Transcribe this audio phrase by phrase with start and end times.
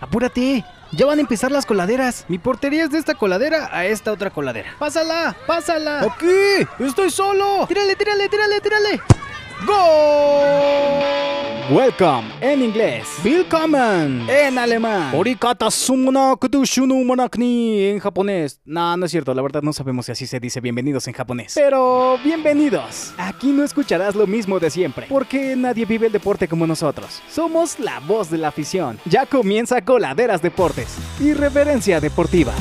[0.00, 0.64] Apúrate.
[0.92, 2.24] Ya van a empezar las coladeras.
[2.28, 4.74] Mi portería es de esta coladera a esta otra coladera.
[4.78, 5.36] ¡Pásala!
[5.46, 6.00] ¡Pásala!
[6.02, 6.66] ¡Aquí!
[6.80, 7.66] ¡Estoy solo!
[7.68, 9.00] ¡Tírale, tírale, tírale, tírale!
[9.66, 11.29] ¡Gol!
[11.70, 13.06] Welcome en inglés.
[13.22, 15.14] Willkommen en alemán.
[15.14, 18.60] Orikata sumuna kutushunu monakni en japonés.
[18.64, 21.52] No, no es cierto, la verdad no sabemos si así se dice bienvenidos en japonés.
[21.54, 23.14] Pero bienvenidos.
[23.16, 27.22] Aquí no escucharás lo mismo de siempre, porque nadie vive el deporte como nosotros.
[27.30, 28.98] Somos la voz de la afición.
[29.04, 30.96] Ya comienza Coladeras Deportes.
[31.20, 32.52] Irreverencia deportiva.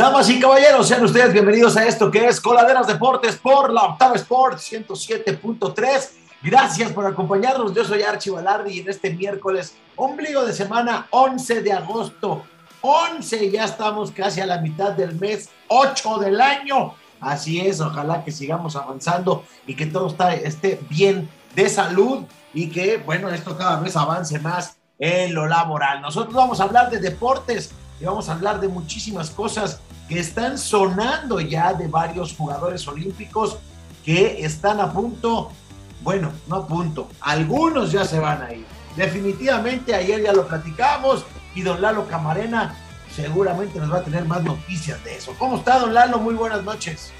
[0.00, 4.14] Damas y caballeros, sean ustedes bienvenidos a esto que es Coladeras Deportes por la Octava
[4.14, 6.08] Sport 107.3.
[6.42, 7.74] Gracias por acompañarnos.
[7.74, 12.44] Yo soy Archie Balardi y en este miércoles, ombligo de semana, 11 de agosto.
[12.80, 16.94] 11, ya estamos casi a la mitad del mes, 8 del año.
[17.20, 22.70] Así es, ojalá que sigamos avanzando y que todo está, esté bien de salud y
[22.70, 26.00] que, bueno, esto cada vez avance más en lo laboral.
[26.00, 29.78] Nosotros vamos a hablar de deportes y vamos a hablar de muchísimas cosas
[30.10, 33.58] que están sonando ya de varios jugadores olímpicos
[34.04, 35.52] que están a punto,
[36.00, 38.66] bueno, no a punto, algunos ya se van a ir.
[38.96, 42.74] Definitivamente ayer ya lo platicamos y don Lalo Camarena
[43.14, 45.32] seguramente nos va a tener más noticias de eso.
[45.38, 46.18] ¿Cómo está don Lalo?
[46.18, 47.12] Muy buenas noches.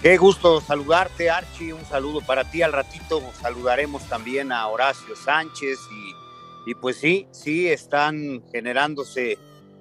[0.00, 1.74] Qué gusto saludarte, Archie.
[1.74, 2.62] Un saludo para ti.
[2.62, 9.38] Al ratito saludaremos también a Horacio Sánchez y, y pues sí, sí, están generándose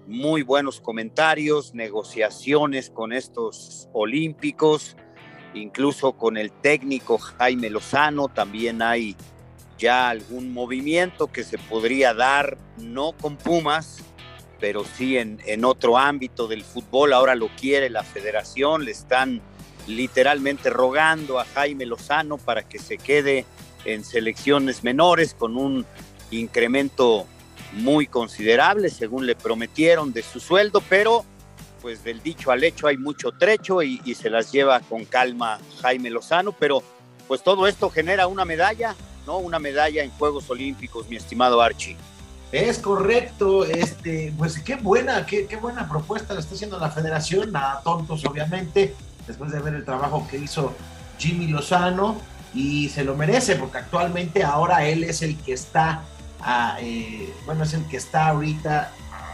[0.07, 4.97] muy buenos comentarios, negociaciones con estos olímpicos,
[5.53, 9.15] incluso con el técnico Jaime Lozano, también hay
[9.77, 14.03] ya algún movimiento que se podría dar, no con Pumas,
[14.59, 19.41] pero sí en, en otro ámbito del fútbol, ahora lo quiere la federación, le están
[19.87, 23.45] literalmente rogando a Jaime Lozano para que se quede
[23.85, 25.85] en selecciones menores con un
[26.31, 27.25] incremento
[27.73, 31.25] muy considerable, según le prometieron de su sueldo, pero
[31.81, 36.09] pues del dicho al hecho hay mucho trecho y, se las lleva con calma Jaime
[36.09, 36.83] Lozano, pero
[37.27, 39.37] pues todo esto genera una medalla, ¿no?
[39.37, 41.95] Una medalla en Juegos Olímpicos, mi estimado Archie.
[42.51, 47.51] Es correcto, este, pues qué buena, qué, qué buena propuesta le está haciendo la federación,
[47.51, 48.95] nada tontos obviamente,
[49.27, 50.73] después de ver el trabajo que hizo
[51.19, 52.19] Jimmy Lozano
[52.55, 56.03] y se lo merece porque actualmente ahora él es el que está
[56.81, 58.91] eh, bueno, es el que está ahorita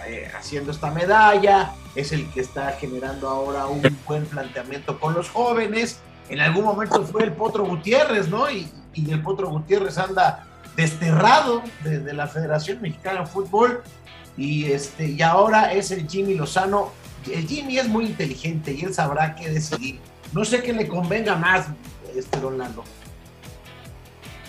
[0.07, 5.29] eh, haciendo esta medalla, es el que está generando ahora un buen planteamiento con los
[5.29, 5.99] jóvenes.
[6.29, 8.49] En algún momento fue el Potro Gutiérrez, ¿no?
[8.49, 13.83] Y, el Potro Gutiérrez anda desterrado de, de, la Federación Mexicana de Fútbol
[14.37, 16.91] y, este, y ahora es el Jimmy Lozano.
[17.29, 19.99] El Jimmy es muy inteligente y él sabrá qué decidir.
[20.33, 21.67] No sé qué le convenga más,
[22.15, 22.83] este Don Lando.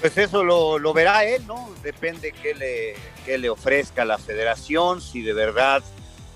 [0.07, 1.69] Pues eso lo, verá él, ¿no?
[1.83, 2.95] Depende qué le,
[3.25, 5.83] qué le ofrezca la federación, si de verdad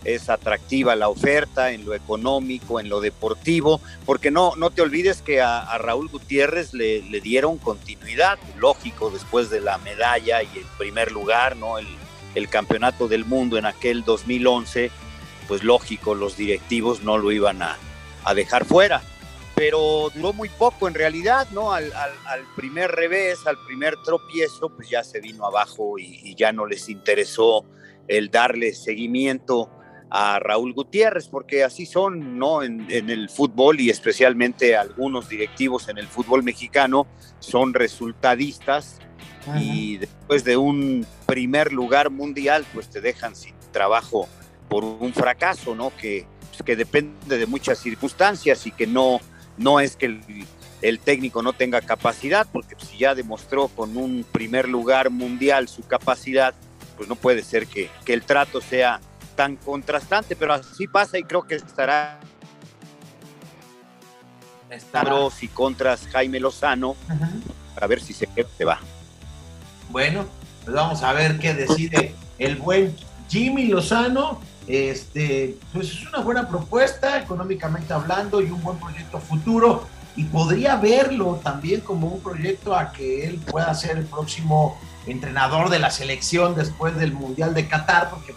[0.02, 5.22] es atractiva la oferta en lo económico, en lo deportivo, porque no, no te olvides
[5.22, 10.48] que a, a Raúl Gutiérrez le, le, dieron continuidad, lógico, después de la medalla y
[10.58, 11.78] el primer lugar, ¿no?
[11.78, 11.86] El,
[12.34, 14.90] el campeonato del mundo en aquel 2011,
[15.46, 17.76] pues lógico, los directivos no lo iban a,
[18.24, 19.00] a dejar fuera
[19.60, 21.74] pero duró muy poco en realidad, ¿no?
[21.74, 26.34] Al, al, al, primer revés, al primer tropiezo, pues ya se vino abajo y, y,
[26.34, 27.66] ya no les interesó
[28.08, 29.70] el darle seguimiento
[30.08, 32.62] a Raúl Gutiérrez, porque así son, ¿no?
[32.62, 37.06] En, en el fútbol y especialmente algunos directivos en el fútbol mexicano
[37.40, 38.98] son resultadistas
[39.42, 39.60] Ajá.
[39.60, 44.26] y después de un primer lugar mundial, pues te dejan sin trabajo
[44.70, 45.94] por un fracaso, ¿no?
[46.00, 49.20] Que, pues, que depende de muchas circunstancias y que no
[49.60, 50.46] no es que el,
[50.82, 55.82] el, técnico no tenga capacidad, porque si ya demostró con un primer lugar mundial su
[55.82, 56.54] capacidad,
[56.96, 59.00] pues no puede ser que, que el trato sea
[59.36, 62.18] tan contrastante, pero así pasa y creo que estará
[65.02, 67.30] pros y contras Jaime Lozano Ajá.
[67.74, 68.80] para ver si se, se va.
[69.90, 70.26] Bueno,
[70.64, 72.94] pues vamos a ver qué decide el buen
[73.28, 79.86] Jimmy Lozano este, pues es una buena propuesta económicamente hablando y un buen proyecto futuro
[80.16, 85.70] y podría verlo también como un proyecto a que él pueda ser el próximo entrenador
[85.70, 88.34] de la selección después del Mundial de Qatar, porque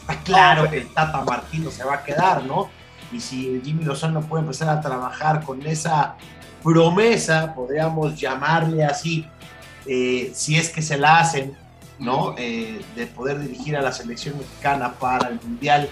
[0.00, 2.70] está claro que el Tata Martino se va a quedar, ¿no?
[3.12, 6.16] Y si Jimmy Lozano puede empezar a trabajar con esa
[6.62, 9.26] promesa, podríamos llamarle así,
[9.86, 11.56] eh, si es que se la hacen,
[12.00, 12.34] ¿no?
[12.38, 15.88] Eh, de poder dirigir a la selección mexicana para el Mundial,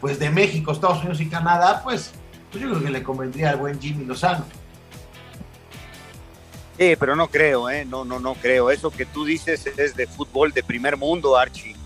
[0.00, 2.12] pues de México, Estados Unidos y Canadá, pues,
[2.50, 4.44] pues yo creo que le convendría al buen Jimmy Lozano.
[6.78, 7.84] Sí, pero no creo, ¿eh?
[7.84, 8.70] No, no, no creo.
[8.70, 11.76] Eso que tú dices es de fútbol de primer mundo, Archie.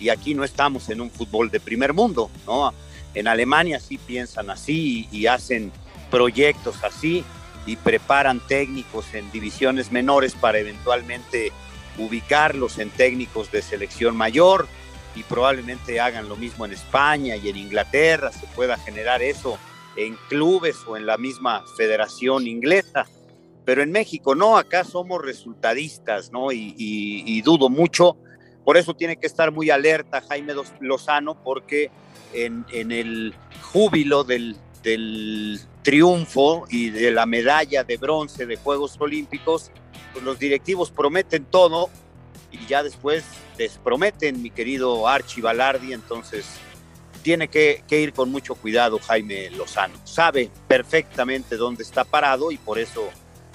[0.00, 2.72] Y aquí no estamos en un fútbol de primer mundo, ¿no?
[3.14, 5.70] En Alemania sí piensan así y hacen
[6.10, 7.24] proyectos así
[7.66, 11.52] y preparan técnicos en divisiones menores para eventualmente
[11.98, 14.66] ubicarlos en técnicos de selección mayor
[15.14, 19.58] y probablemente hagan lo mismo en España y en Inglaterra, se pueda generar eso
[19.96, 23.06] en clubes o en la misma federación inglesa.
[23.64, 26.50] Pero en México no, acá somos resultadistas, ¿no?
[26.50, 28.16] Y, dudo mucho.
[28.64, 31.90] Por eso tiene que estar muy alerta Jaime Lozano, porque
[32.32, 39.70] en, el júbilo del, del triunfo y de la medalla de bronce de Juegos Olímpicos,
[40.12, 41.90] pues los directivos prometen todo
[42.50, 43.24] y ya después
[43.56, 46.46] desprometen, mi querido Archie Balardi, entonces
[47.22, 49.94] tiene que, ir con mucho cuidado Jaime Lozano.
[50.04, 53.08] Sabe perfectamente dónde está parado y por eso,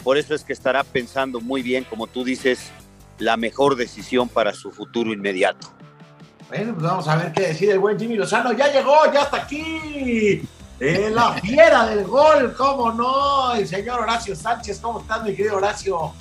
[0.04, 2.72] por eso es que estará pensando muy bien, como tú dices,
[3.20, 5.68] la mejor decisión para su futuro inmediato.
[6.48, 8.54] Bueno, pues vamos a ver qué decide el buen Jimmy Lozano.
[8.54, 10.42] Ya llegó, ya está aquí.
[10.80, 13.54] La fiera del gol, cómo no.
[13.54, 16.14] El señor Horacio Sánchez, ¿cómo estás, mi querido Horacio?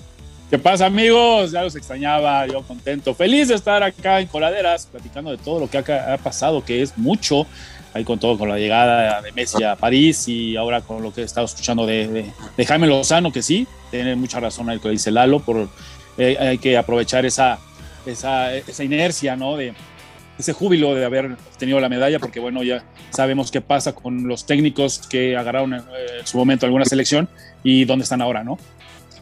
[0.48, 1.50] ¿Qué pasa, amigos?
[1.50, 5.68] Ya los extrañaba, yo contento, feliz de estar acá en Coladeras, platicando de todo lo
[5.68, 7.46] que ha, pasado, que es mucho,
[7.92, 11.22] ahí con todo, con la llegada de Messi a París y ahora con lo que
[11.22, 12.30] he estado escuchando de,
[12.64, 15.68] Jaime Lozano, que sí, tiene mucha razón ahí que dice Lalo, por,
[16.16, 17.58] eh, hay que aprovechar esa,
[18.06, 19.56] esa, esa inercia, ¿no?
[19.56, 19.74] De,
[20.38, 24.46] ese júbilo de haber tenido la medalla, porque bueno, ya sabemos qué pasa con los
[24.46, 25.82] técnicos que agarraron en,
[26.24, 27.28] su momento alguna selección
[27.62, 28.58] y dónde están ahora, ¿no?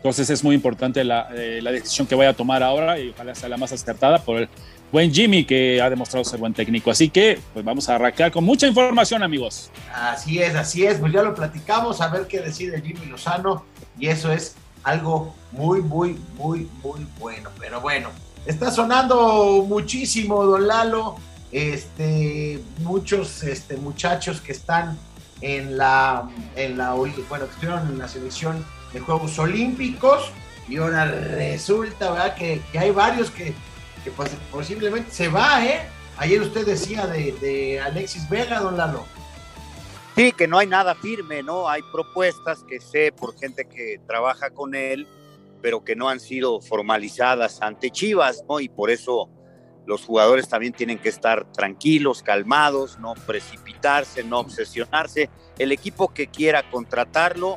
[0.05, 3.49] Entonces es muy importante la, eh, decisión que vaya a tomar ahora y ojalá sea
[3.49, 4.51] la más acertada por el
[4.93, 6.91] buen Jimmy que ha demostrado ser buen técnico.
[6.91, 9.71] Así que pues vamos a arrancar con mucha información amigos.
[9.95, 13.65] Así es, así es, pues ya lo platicamos, a ver qué decide Jimmy Lozano
[13.99, 17.49] y eso es algo muy, muy, muy, muy bueno.
[17.59, 18.11] Pero bueno,
[18.45, 21.17] está sonando muchísimo, don Lalo,
[21.51, 24.99] este, muchos este, muchachos que están
[25.41, 27.17] en la, en la, bueno,
[27.47, 30.31] que estuvieron en la selección de Juegos Olímpicos
[30.69, 32.35] y ahora resulta, ¿verdad?
[32.35, 33.52] Que, hay varios que,
[34.17, 35.87] pues, posiblemente se va, ¿eh?
[36.17, 39.05] Ayer usted decía de, Alexis Vega, don Lalo.
[40.17, 41.69] Sí, que no hay nada firme, ¿no?
[41.69, 45.08] Hay propuestas que sé por gente que trabaja con él,
[45.61, 48.61] pero que no han sido formalizadas ante Chivas, ¿no?
[48.61, 49.29] Y por eso
[49.87, 55.29] los jugadores también tienen que estar tranquilos, calmados, no precipitarse, no obsesionarse.
[55.58, 57.56] El equipo que quiera contratarlo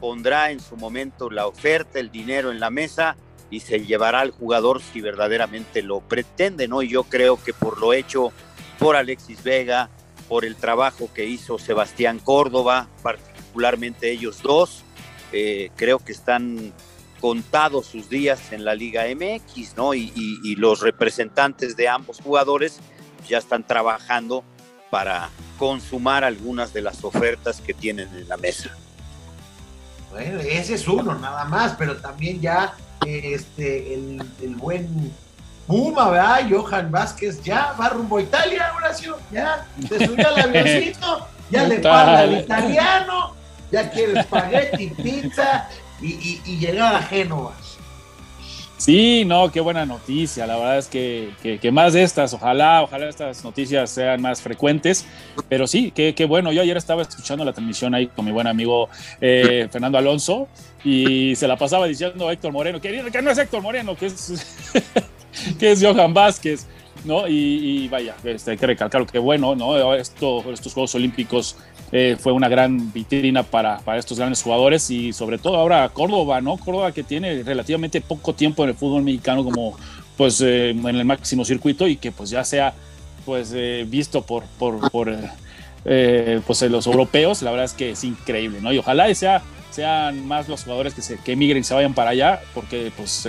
[0.00, 3.16] pondrá en su momento la oferta, el dinero en la mesa
[3.50, 6.82] y se llevará al jugador si verdaderamente lo pretende, ¿no?
[6.82, 8.32] Y yo creo que por lo hecho
[8.78, 9.88] por Alexis Vega,
[10.28, 14.82] por el trabajo que hizo Sebastián Córdoba, particularmente ellos dos,
[15.32, 16.72] eh, creo que están
[17.20, 19.94] contados sus días en la Liga MX, ¿no?
[19.94, 22.80] Y, y los representantes de ambos jugadores
[23.28, 24.44] ya están trabajando
[24.90, 28.76] para consumar algunas de las ofertas que tienen en la mesa.
[30.10, 32.74] Bueno, ese es uno, nada más, pero también ya
[33.04, 35.12] este, el, buen
[35.66, 36.46] Puma, ¿verdad?
[36.48, 41.80] Johan Vázquez ya va rumbo a Italia, Horacio, ya se subió al avioncito, ya le
[41.80, 43.34] paga al italiano,
[43.72, 45.68] ya quiere espagueti, pizza
[46.00, 47.52] y, y llegar a Génova.
[48.86, 50.46] Sí, no, qué buena noticia.
[50.46, 55.04] La verdad es que, que, más de estas, ojalá, ojalá estas noticias sean más frecuentes.
[55.48, 56.52] Pero sí, qué, qué bueno.
[56.52, 58.88] Yo ayer estaba escuchando la transmisión ahí con mi buen amigo
[59.20, 60.46] eh, Fernando Alonso
[60.84, 65.82] y se la pasaba diciendo Héctor Moreno, que, que no es Héctor Moreno, que es,
[65.82, 66.68] Johan Vázquez.
[67.04, 67.26] ¿no?
[67.26, 69.94] Y, vaya, este, hay que recalcar que bueno, ¿no?
[69.94, 71.56] Esto, estos Juegos Olímpicos
[71.92, 76.40] eh, fue una gran vitrina para, para, estos grandes jugadores y sobre todo ahora Córdoba,
[76.40, 76.56] ¿no?
[76.56, 79.76] Córdoba que tiene relativamente poco tiempo en el fútbol mexicano como
[80.16, 82.74] pues eh, en el máximo circuito y que pues ya sea
[83.24, 85.16] pues eh, visto por, por, por
[85.84, 88.72] pues los europeos, la verdad es que es increíble, ¿no?
[88.72, 92.10] Y ojalá sea sean más los jugadores que, se, que emigren y se vayan para
[92.10, 93.28] allá, porque pues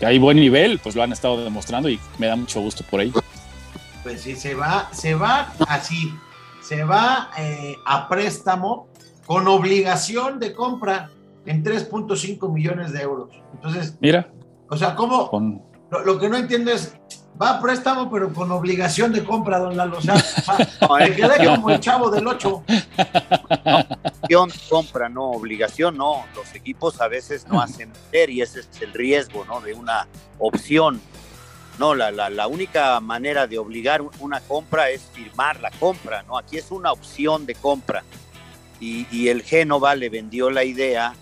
[0.00, 3.12] hay buen nivel, pues lo han estado demostrando y me da mucho gusto por ahí.
[4.02, 6.12] Pues sí, se va, se va así,
[6.62, 8.88] se va eh, a préstamo
[9.26, 11.10] con obligación de compra
[11.46, 13.30] en 3.5 millones de euros.
[13.54, 14.30] Entonces, mira.
[14.68, 15.62] O sea, ¿cómo?
[15.90, 16.94] Lo, que no entiendo es,
[17.40, 19.98] va a préstamo, pero con obligación de compra, don Lalo.
[19.98, 20.14] O sea,
[20.98, 22.64] me quedé como el chavo del 8.
[24.30, 26.24] No, compra, no, obligación, no.
[26.34, 29.60] Los equipos a veces no hacen ver y ese es el riesgo, ¿no?
[29.60, 30.06] De una
[30.38, 31.00] opción.
[31.78, 36.36] No, la, la, única manera de obligar una compra es firmar la compra, ¿no?
[36.36, 38.04] Aquí es una opción de compra.
[38.78, 41.14] Y, y el Génova le vendió la idea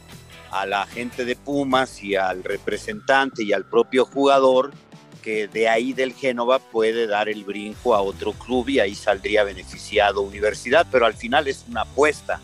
[0.50, 4.72] a la gente de Pumas y al representante y al propio jugador
[5.20, 9.44] que de ahí del Génova puede dar el brinco a otro club y ahí saldría
[9.44, 12.40] beneficiado Universidad, pero al final es una apuesta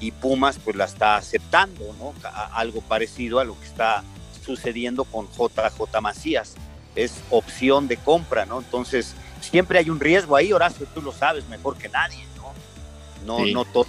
[0.00, 2.14] y Pumas pues la está aceptando, ¿no?
[2.52, 4.04] Algo parecido a lo que está
[4.44, 6.54] sucediendo con JJ Macías,
[6.94, 8.58] es opción de compra, ¿no?
[8.58, 12.52] Entonces siempre hay un riesgo ahí, Horacio, tú lo sabes mejor que nadie, ¿no?
[13.26, 13.86] No, no todo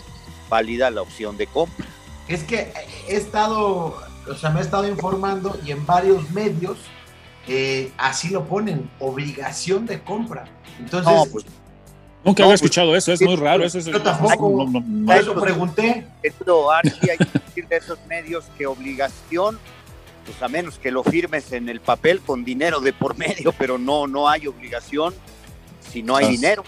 [0.49, 1.85] válida la opción de compra.
[2.27, 2.73] Es que
[3.07, 3.97] he estado,
[4.27, 6.77] o sea, me he estado informando y en varios medios
[7.47, 10.45] eh, así lo ponen, obligación de compra.
[10.79, 11.45] Entonces, pues,
[12.23, 13.63] nunca había pues, escuchado eso, es muy raro.
[13.63, 14.67] Eso, yo tampoco,
[15.05, 16.07] por eso pregunté.
[16.23, 19.59] Esto, hay que decir de esos medios que obligación,
[20.25, 23.77] pues a menos que lo firmes en el papel con dinero de por medio, pero
[23.77, 25.13] no, no hay obligación
[25.91, 26.63] si no hay dinero.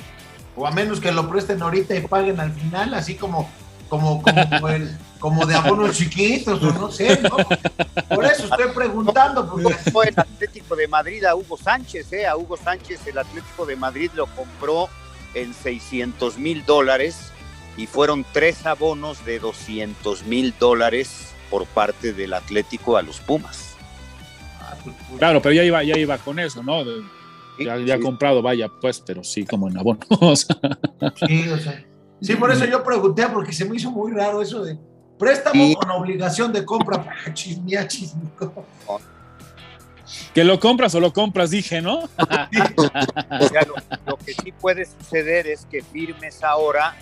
[0.56, 3.50] O a menos que lo presten ahorita y paguen al final, así como,
[3.90, 7.38] como, como el como de abonos chiquitos, o no sé, ¿no?
[8.16, 9.50] Por eso estoy preguntando.
[9.50, 9.74] Porque...
[9.92, 12.28] Fue el Atlético de Madrid a Hugo Sánchez, ¿eh?
[12.28, 14.90] A Hugo Sánchez el Atlético de Madrid lo compró
[15.34, 17.32] en 600 mil dólares
[17.76, 23.76] y fueron tres abonos de 200 mil dólares por parte del Atlético a los Pumas.
[24.62, 24.76] Ah.
[25.18, 26.84] Claro, pero ya iba, ya iba con eso, ¿no?
[27.60, 30.48] ya, ya comprado, vaya, pues, pero sí, como en abonos.
[31.28, 31.86] sí, o sea.
[32.22, 34.78] Sí, por eso yo pregunté, porque se me hizo muy raro eso de
[35.18, 37.88] Préstamo con obligación de compra para chismear
[40.34, 42.02] Que lo compras o lo compras, dije, ¿no?
[44.06, 46.96] lo, que sí puede suceder es que firmes ahora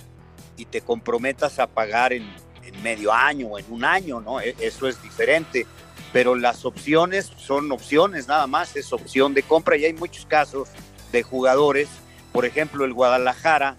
[0.57, 2.44] y te comprometas a pagar en, en
[2.81, 4.39] medio año o en un año, ¿no?
[4.39, 5.65] E, eso es diferente.
[6.13, 10.69] Pero las opciones son opciones nada más, es opción de compra y hay muchos casos
[11.11, 11.89] de jugadores.
[12.31, 13.75] Por ejemplo, el Guadalajara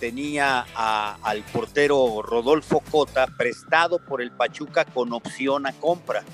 [0.00, 6.24] tenía al portero Rodolfo Cota prestado por el Pachuca con opción a compra,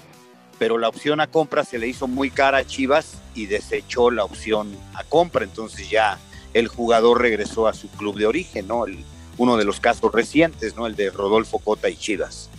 [0.58, 4.24] pero la opción a compra se le hizo muy cara a Chivas y desechó la
[4.24, 6.18] opción a compra, entonces ya
[6.52, 8.84] el jugador regresó a su club de origen, ¿no?
[9.40, 10.86] Uno de los casos recientes, ¿no?
[10.86, 12.50] El de Rodolfo Cota y Chivas.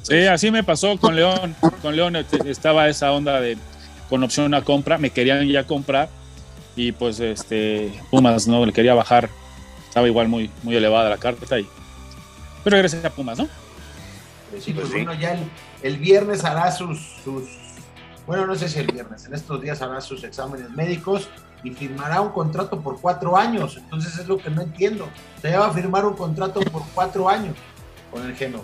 [0.00, 1.54] Sí, así me pasó con León.
[1.82, 3.58] Con León estaba esa onda de
[4.08, 6.08] con opción a compra, me querían ya comprar
[6.76, 9.28] y pues este Pumas no le quería bajar
[9.86, 11.68] estaba igual muy, muy elevada la carta y
[12.64, 13.46] pero regresa a Pumas, ¿no?
[14.58, 15.38] Sí, pues, bueno, ya
[15.82, 17.44] el, viernes hará sus, sus,
[18.26, 21.28] bueno, no sé si el viernes, en estos días hará sus exámenes médicos
[21.64, 23.76] y firmará un contrato por cuatro años.
[23.78, 25.08] Entonces es lo que no entiendo.
[25.42, 27.56] Se va a firmar un contrato por cuatro años
[28.12, 28.62] con el Genoa.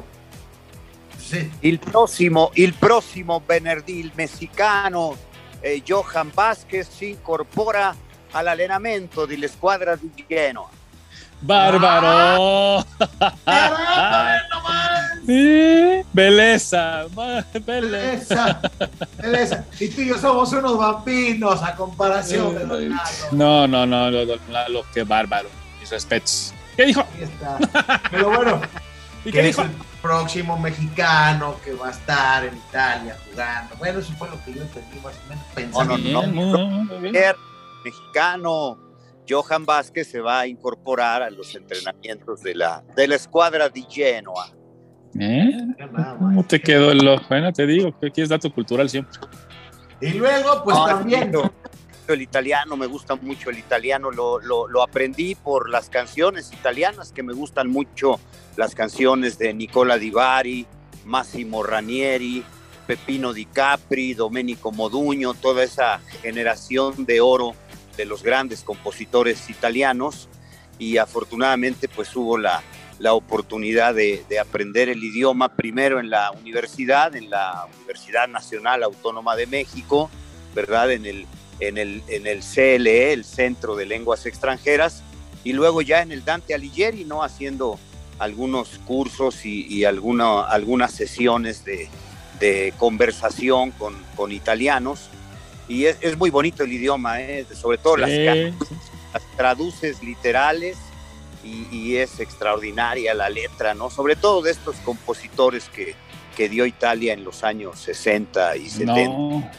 [1.18, 1.50] Sí.
[1.62, 5.14] El próximo, el próximo Benerdil mexicano,
[5.62, 7.96] eh, Johan Vázquez, se incorpora
[8.32, 10.70] al allenamento de la escuadra de Genoa.
[15.30, 17.06] Sí, belleza,
[17.64, 18.60] belleza.
[19.16, 19.64] Belleza.
[19.78, 24.24] Y tú y yo somos unos vampiros a comparación de los No, no, no, lo,
[24.24, 25.48] lo, que bárbaro.
[25.78, 26.52] Mis respetos.
[26.76, 27.06] ¿Qué dijo?
[27.14, 28.02] Ahí está.
[28.10, 28.60] Pero bueno,
[29.24, 29.62] ¿Y qué dijo?
[29.62, 29.70] El
[30.02, 33.76] próximo mexicano que va a estar en Italia jugando.
[33.76, 35.96] Bueno, eso fue lo que yo entendí más o menos pensando.
[35.96, 37.00] No, no, no.
[37.84, 38.78] Mexicano
[39.28, 43.82] Johan Vázquez se va a incorporar a los entrenamientos de la, de la escuadra de
[43.88, 44.50] Genoa.
[45.18, 45.50] ¿Eh?
[46.18, 49.18] ¿Cómo te quedó el Bueno, te digo que aquí es dato cultural siempre.
[50.00, 51.32] Y luego, pues también.
[52.08, 57.12] El italiano, me gusta mucho el italiano, lo, lo, lo, aprendí por las canciones italianas,
[57.12, 58.18] que me gustan mucho
[58.56, 60.66] las canciones de Nicola Di Bari,
[61.04, 62.42] Massimo Ranieri,
[62.88, 67.54] Pepino Di Capri, Domenico Moduño, toda esa generación de oro
[67.96, 70.28] de los grandes compositores italianos
[70.80, 72.62] y afortunadamente pues hubo la,
[73.00, 79.34] la oportunidad de, aprender el idioma primero en la universidad, en la Universidad Nacional Autónoma
[79.34, 80.08] de México,
[80.54, 80.92] ¿verdad?
[80.92, 81.26] En el,
[81.58, 85.02] en el, en el CLE, el Centro de Lenguas Extranjeras,
[85.42, 87.24] y luego ya en el Dante Alighieri, ¿no?
[87.24, 87.78] Haciendo
[88.18, 91.88] algunos cursos y, alguna, algunas sesiones de,
[92.38, 95.08] de conversación con, con italianos
[95.70, 97.46] y es, muy bonito el idioma, ¿eh?
[97.54, 98.10] sobre todo las,
[99.36, 100.76] traduces literales
[101.44, 103.90] y, es extraordinaria la letra, ¿no?
[103.90, 105.94] Sobre todo de estos compositores que,
[106.36, 109.04] que dio Italia en los años 60 y 70.
[109.04, 109.50] No,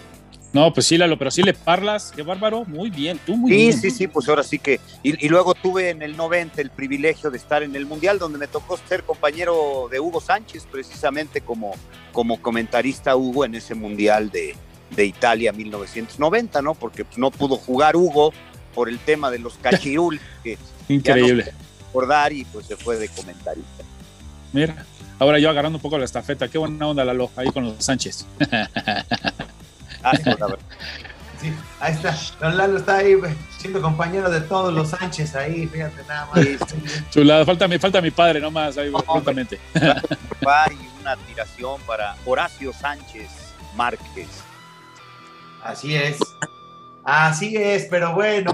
[0.54, 3.74] no pues sí, Lalo, pero sí le parlas, qué bárbaro, muy bien, tú muy bien.
[3.74, 4.80] Sí, sí, sí, pues ahora sí que.
[5.04, 8.38] Y, y, luego tuve en el 90 el privilegio de estar en el Mundial, donde
[8.38, 11.74] me tocó ser compañero de Hugo Sánchez, precisamente como,
[12.12, 14.56] como comentarista Hugo en ese Mundial de,
[14.96, 16.76] de Italia 1990, ¿no?
[16.76, 18.34] Porque pues, no pudo jugar Hugo
[18.74, 20.20] por el tema de los cachirul.
[20.44, 20.58] Que
[20.90, 21.54] Increíble.
[21.92, 23.84] Recordar y pues se fue de comentarista.
[24.54, 24.86] Mira,
[25.20, 26.48] ahora yo agarrando un poco la estafeta.
[26.48, 28.26] Qué buena onda, Lalo, ahí con los Sánchez.
[30.04, 30.14] Ah,
[31.40, 32.18] sí, ahí está.
[32.40, 33.16] Don Lalo está ahí
[33.60, 36.44] siendo compañero de todos los Sánchez ahí, fíjate nada más.
[37.12, 39.60] Chulada, falta mi, falta mi padre nomás, ahí justamente.
[39.76, 43.30] y una tiración para Horacio Sánchez
[43.76, 44.28] Márquez.
[45.64, 46.18] Así es.
[47.04, 48.54] Así es, pero bueno.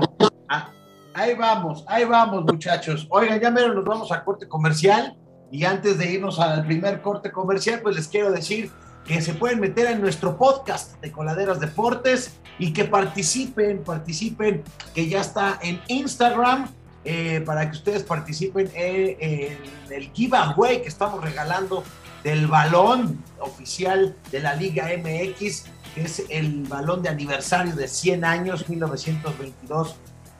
[1.17, 3.07] Ahí vamos, ahí vamos, muchachos.
[3.09, 5.17] Oigan, ya menos nos vamos a corte comercial.
[5.51, 8.71] Y antes de irnos al primer corte comercial, pues les quiero decir
[9.05, 15.07] que se pueden meter en nuestro podcast de Coladeras Deportes y que participen, participen, que
[15.07, 16.67] ya está en Instagram,
[17.05, 19.57] eh, para que ustedes participen en,
[19.89, 21.83] el giveaway que estamos regalando
[22.23, 28.25] del balón oficial de la Liga MX, que es el balón de aniversario de 100
[28.25, 28.65] años,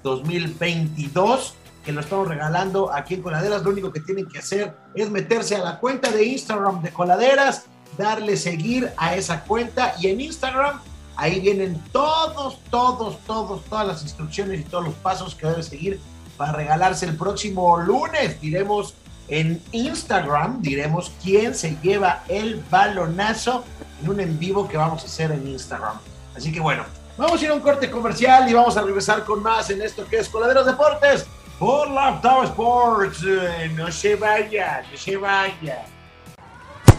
[0.04, 1.54] 1922-2022
[1.88, 3.64] que lo estamos regalando aquí en Coladeras.
[3.64, 7.64] Lo único que tienen que hacer es meterse a la cuenta de Instagram de Coladeras,
[7.98, 10.82] darle seguir a esa cuenta y en Instagram
[11.16, 16.00] ahí vienen todos, todos, todos, todas las instrucciones y todos los pasos que debe seguir
[16.36, 18.40] para regalarse el próximo lunes.
[18.42, 18.94] Diremos
[19.30, 23.64] en Instagram, diremos quién se lleva el balonazo
[24.02, 25.98] en un en vivo que vamos a hacer en Instagram.
[26.36, 26.84] Así que bueno,
[27.18, 30.06] vamos a ir a un corte comercial y vamos a regresar con más en esto
[30.08, 31.26] que es Coladeros Deportes
[31.60, 33.24] por Laptop Sports.
[33.28, 35.86] Eh, no se vaya, no se vaya.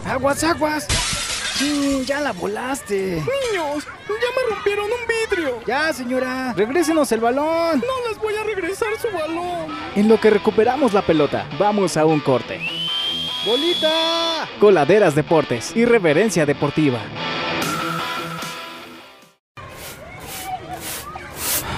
[0.05, 0.87] Aguas, aguas.
[2.05, 3.15] ya la volaste.
[3.15, 5.59] Niños, ya me rompieron un vidrio.
[5.65, 7.79] Ya, señora, regrésenos el balón.
[7.79, 9.67] No les voy a regresar su balón.
[9.95, 12.59] En lo que recuperamos la pelota, vamos a un corte.
[13.45, 14.47] ¡Bolita!
[14.59, 16.99] Coladeras Deportes y Reverencia Deportiva.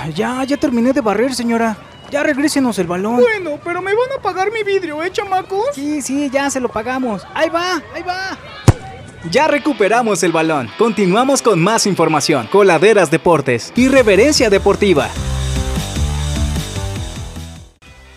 [0.10, 1.78] Ya, ya terminé de barrer, señora.
[2.10, 3.18] Ya regrésenos el balón.
[3.18, 5.68] Bueno, pero me van a pagar mi vidrio, ¿eh, chamacos?
[5.74, 7.26] Sí, sí, ya se lo pagamos.
[7.34, 8.38] Ahí va, ahí va.
[9.30, 10.70] Ya recuperamos el balón.
[10.78, 12.48] Continuamos con más información.
[12.52, 15.10] Coladeras Deportes y Reverencia Deportiva.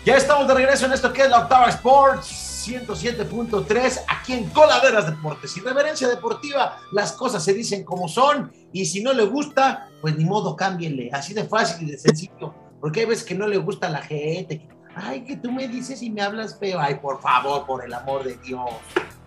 [0.03, 5.07] Ya estamos de regreso en esto que es la Octava Sports 107.3 aquí en Coladeras
[5.07, 6.77] Deportes y Reverencia Deportiva.
[6.91, 11.09] Las cosas se dicen como son y si no le gusta, pues ni modo cámbienle.
[11.13, 12.53] Así de fácil y de sencillo
[12.85, 14.61] porque hay veces que no le gusta a la gente.
[14.95, 16.79] Ay, que tú me dices y me hablas feo.
[16.79, 18.69] Ay, por favor, por el amor de Dios.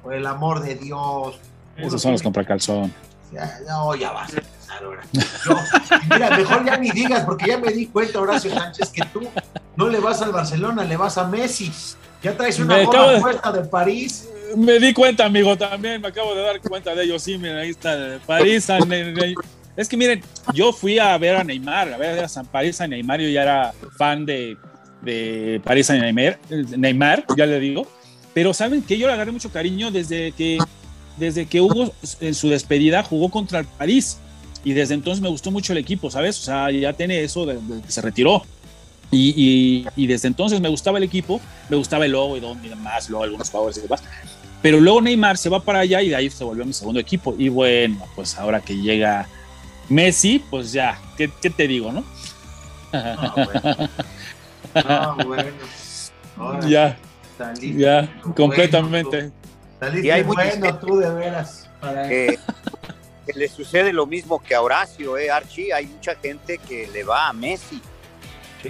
[0.01, 1.41] Por el amor de Dios.
[1.77, 2.95] Esos son los compracalzón.
[3.33, 5.03] Ya, no, ya vas a empezar ahora.
[6.09, 9.21] mira, mejor ya ni digas, porque ya me di cuenta, Horacio Sánchez, que tú
[9.75, 11.73] no le vas al Barcelona, le vas a Messi.
[12.23, 14.29] Ya traes una gorra puesta de París.
[14.57, 16.01] Me di cuenta, amigo, también.
[16.01, 17.23] Me acabo de dar cuenta de ellos.
[17.23, 18.69] Sí, mira, ahí está, de París.
[19.77, 20.21] Es que miren,
[20.53, 23.43] yo fui a ver a Neymar, a ver a San París a Neymar, yo ya
[23.43, 24.57] era fan de,
[25.03, 26.37] de París a Neymar,
[26.77, 27.87] Neymar, ya le digo,
[28.35, 30.59] pero saben que yo le agarré mucho cariño desde que,
[31.17, 34.19] desde que Hugo en su despedida jugó contra el París
[34.65, 36.41] y desde entonces me gustó mucho el equipo, ¿sabes?
[36.41, 38.43] O sea, ya tiene eso de, que se retiró.
[39.11, 41.41] Y, y, desde entonces me gustaba el equipo,
[41.71, 44.03] me gustaba el logo y demás, luego algunos jugadores y demás.
[44.61, 47.35] Pero luego Neymar se va para allá y de ahí se volvió mi segundo equipo.
[47.39, 49.29] Y bueno, pues ahora que llega
[49.89, 52.05] Messi, pues ya, ¿qué, te digo, no?
[54.75, 55.47] No, bueno.
[56.69, 56.99] ya,
[57.61, 59.31] ya, completamente.
[60.03, 61.69] y hay bueno tú de veras.
[61.81, 62.39] Que,
[63.35, 65.73] le sucede lo mismo que a Horacio, ¿eh, Archie?
[65.73, 67.81] Hay mucha gente que le va a Messi.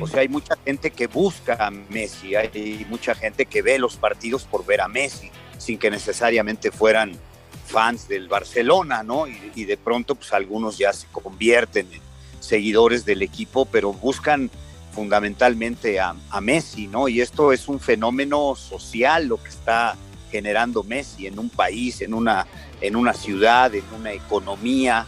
[0.01, 3.97] O sea, hay mucha gente que busca a Messi, hay mucha gente que ve los
[3.97, 7.19] partidos por ver a Messi, sin que necesariamente fueran
[7.67, 9.27] fans del Barcelona, ¿no?
[9.27, 12.01] Y, de pronto, pues algunos ya se convierten en
[12.41, 14.51] seguidores del equipo, pero buscan
[14.93, 17.09] fundamentalmente a, Messi, ¿no?
[17.09, 19.97] Y esto es un fenómeno social lo que está
[20.31, 22.47] generando Messi en un país, en una,
[22.81, 25.07] en una ciudad, en una economía.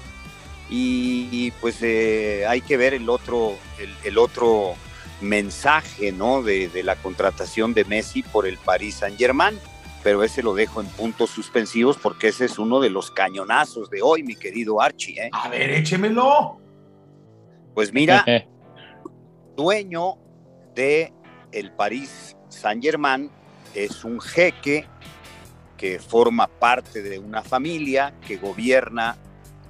[0.73, 3.57] Y, pues eh, hay que ver el otro,
[4.05, 4.75] el, otro
[5.21, 6.43] mensaje, ¿no?
[6.43, 9.59] De, de la contratación de Messi por el Paris Saint Germain
[10.03, 14.01] pero ese lo dejo en puntos suspensivos porque ese es uno de los cañonazos de
[14.03, 15.27] hoy, mi querido Archie.
[15.27, 15.31] ¿eh?
[15.33, 16.59] A ver, échemelo.
[17.75, 18.25] Pues mira,
[19.57, 20.17] dueño
[20.75, 21.13] de
[21.53, 23.31] el París Saint Germain
[23.75, 24.87] es un jeque
[25.77, 29.17] que forma parte de una familia que gobierna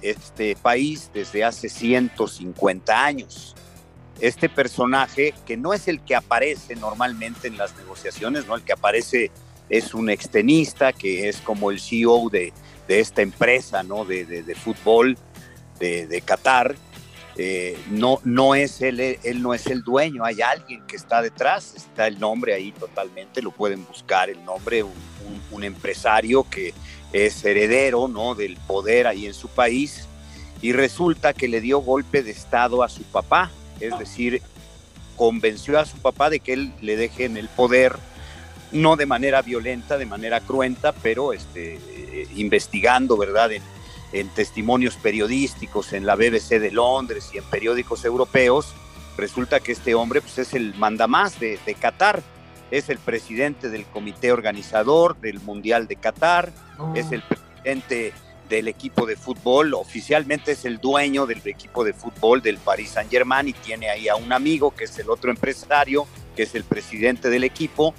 [0.01, 3.55] este país desde hace 150 años.
[4.19, 8.73] Este personaje, que no es el que aparece normalmente en las negociaciones, no el que
[8.73, 9.31] aparece
[9.69, 12.53] es un extenista que es como el CEO de,
[12.87, 14.03] esta empresa ¿no?
[14.03, 15.17] de, fútbol
[15.79, 16.75] de, Qatar.
[17.37, 21.73] eh, no, no es él, él no es el dueño, hay alguien que está detrás,
[21.73, 24.91] está el nombre ahí totalmente, lo pueden buscar el nombre, un,
[25.51, 26.73] un empresario que
[27.13, 28.35] es heredero ¿no?
[28.35, 30.07] del poder ahí en su país
[30.61, 34.41] y resulta que le dio golpe de estado a su papá, es decir,
[35.15, 37.95] convenció a su papá de que él le deje en el poder,
[38.71, 43.51] no de manera violenta, de manera cruenta, pero este, eh, investigando, ¿verdad?
[43.51, 43.63] En,
[44.13, 48.73] en, testimonios periodísticos, en la BBC de Londres y en periódicos europeos,
[49.17, 52.21] resulta que este hombre pues, es el mandamás de, de Qatar,
[52.71, 56.93] es el presidente del comité organizador del Mundial de Qatar, oh.
[56.95, 58.13] es el presidente
[58.49, 63.09] del equipo de fútbol, oficialmente es el dueño del equipo de fútbol del Paris Saint
[63.09, 66.63] Germain y tiene ahí a un amigo que es el otro empresario, que es el
[66.63, 67.93] presidente del equipo.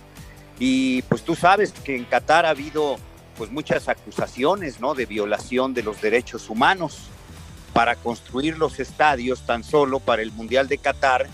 [0.58, 2.96] Y pues tú sabes que en Qatar ha habido
[3.36, 4.94] pues muchas acusaciones, ¿no?
[4.94, 7.08] De violación de los derechos humanos.
[7.72, 11.26] Para construir los estadios tan solo para el Mundial de Qatar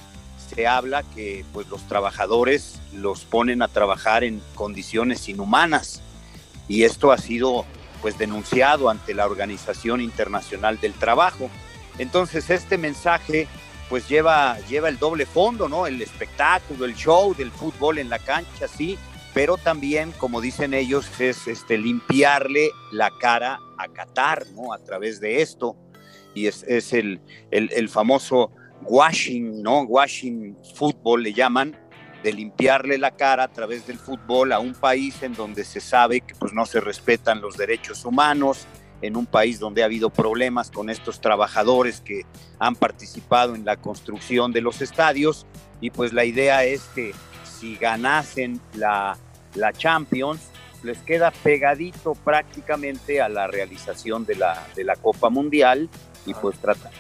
[0.54, 6.02] se habla que pues los trabajadores los ponen a trabajar en condiciones inhumanas
[6.68, 7.64] y esto ha sido
[8.02, 11.50] pues denunciado ante la Organización Internacional del Trabajo.
[11.98, 13.48] Entonces este mensaje
[13.88, 15.87] pues lleva, lleva el doble fondo, ¿no?
[15.87, 18.98] El espectáculo, el show del fútbol en la cancha, sí,
[19.34, 24.72] pero también, como dicen ellos, es este, limpiarle la cara a Qatar, ¿no?
[24.72, 25.76] A través de esto.
[26.34, 28.50] Y es, es el, el, el, famoso
[28.82, 29.82] washing, ¿no?
[29.82, 31.76] Washing fútbol le llaman,
[32.22, 36.20] de limpiarle la cara a través del fútbol a un país en donde se sabe
[36.20, 38.66] que pues, no se respetan los derechos humanos,
[39.00, 42.22] en un país donde ha habido problemas con estos trabajadores que
[42.58, 45.46] han participado en la construcción de los estadios
[45.80, 47.14] y pues la idea es que
[47.44, 49.16] si ganasen la,
[49.54, 50.40] la Champions
[50.82, 55.88] les queda pegadito prácticamente a la realización de la, de la Copa Mundial
[56.26, 56.92] y pues tratar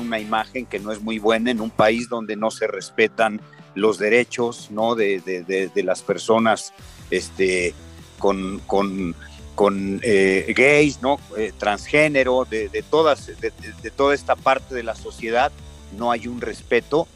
[0.00, 3.40] una imagen que no es muy buena en un país donde no se respetan
[3.74, 4.94] los derechos ¿no?
[4.94, 6.72] de, de, de, las personas
[7.10, 7.74] este,
[8.18, 9.14] con, con,
[9.54, 11.18] con eh, gays, ¿no?
[11.36, 15.52] Eh, transgénero, de, todas, de, toda esta parte de la sociedad,
[15.96, 17.06] no hay un respeto.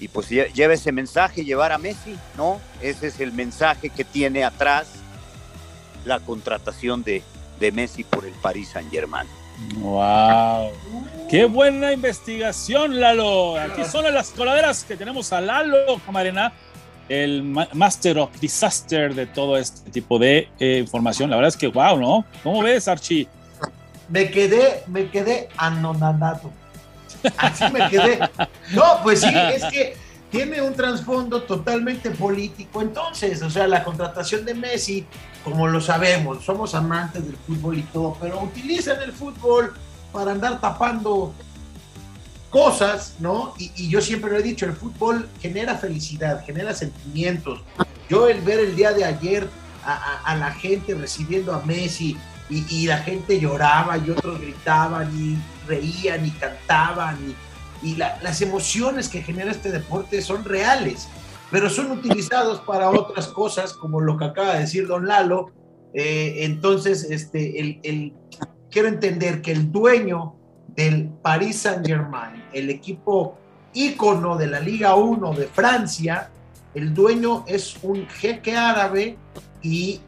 [0.00, 2.60] Y pues lleva ese mensaje, llevar a Messi, ¿no?
[2.80, 4.88] Ese es el mensaje que tiene atrás
[6.04, 7.22] la contratación de,
[7.58, 9.26] de Messi por el Paris Saint Germain.
[9.76, 10.70] ¡Wow!
[11.28, 13.58] ¡Qué buena investigación, Lalo!
[13.58, 16.52] Aquí son las coladeras que tenemos a Lalo Camarena,
[17.08, 21.30] el Master of Disaster de todo este tipo de eh, información.
[21.30, 22.24] La verdad es que, wow, ¿no?
[22.42, 23.28] ¿Cómo ves, Archie?
[24.08, 26.50] Me quedé, me quedé anonadado.
[27.36, 28.18] Así me quedé.
[28.72, 29.96] No, pues sí, es que
[30.30, 32.82] tiene un trasfondo totalmente político.
[32.82, 35.06] Entonces, o sea, la contratación de Messi,
[35.44, 39.72] como lo sabemos, somos amantes del fútbol y todo, pero utilizan el fútbol
[40.12, 41.32] para andar tapando
[42.50, 43.54] cosas, ¿no?
[43.58, 47.60] Y, yo siempre lo he dicho, el fútbol genera felicidad, genera sentimientos.
[48.08, 49.48] Yo el ver el día de ayer
[49.84, 52.16] a, la gente recibiendo a Messi
[52.50, 57.34] y, y, la gente lloraba y otros gritaban y reían y cantaban y
[57.82, 61.08] y las emociones que genera este deporte son reales,
[61.50, 65.50] pero son utilizados para otras cosas, como lo que acaba de decir don Lalo.
[65.94, 68.12] Eh, entonces, este, el,
[68.70, 70.34] quiero entender que el dueño
[70.68, 73.38] del Paris Saint-Germain, el equipo
[73.72, 76.30] ícono de la Liga 1 de Francia,
[76.74, 79.16] el dueño es un jeque árabe
[79.62, 80.00] y,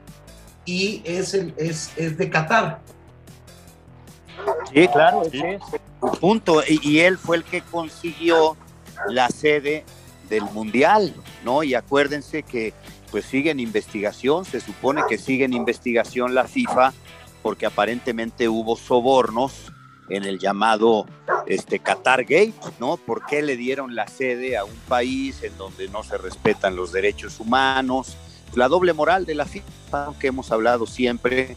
[0.64, 2.82] y es, el, es, es de Qatar.
[4.72, 5.42] Sí, claro, sí.
[6.20, 6.62] Punto.
[6.66, 8.56] Y, él fue el que consiguió
[9.08, 9.84] la sede
[10.28, 11.62] del Mundial, ¿no?
[11.62, 12.72] Y acuérdense que
[13.10, 16.92] pues sigue en investigación, se supone que sigue en investigación la FIFA
[17.42, 19.72] porque aparentemente hubo sobornos
[20.08, 21.06] en el llamado
[21.46, 22.96] este Qatar Gate, ¿no?
[22.96, 26.92] ¿Por qué le dieron la sede a un país en donde no se respetan los
[26.92, 28.16] derechos humanos?
[28.54, 31.56] La doble moral de la FIFA, que hemos hablado siempre,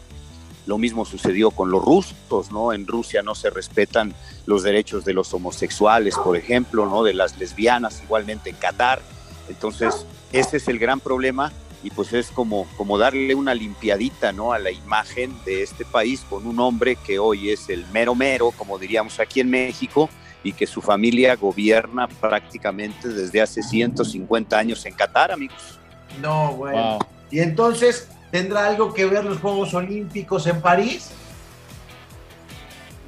[0.66, 2.74] lo mismo sucedió con los rusos, ¿no?
[2.74, 4.14] En Rusia no se respetan
[4.46, 7.04] los derechos de los homosexuales, por ejemplo, ¿no?
[7.04, 9.02] De las lesbianas, igualmente en Qatar.
[9.50, 11.52] Entonces, ese es el gran problema
[11.84, 14.54] y pues es como, como darle una limpiadita, ¿no?
[14.54, 18.52] A la imagen de este país con un hombre que hoy es el mero mero,
[18.52, 20.10] como diríamos aquí en México,
[20.44, 25.80] y que su familia gobierna prácticamente desde hace 150 años en Qatar, amigos.
[26.22, 27.00] No, bueno.
[27.32, 31.12] Y entonces, ¿Tendrá algo que ver los Juegos Olímpicos en París?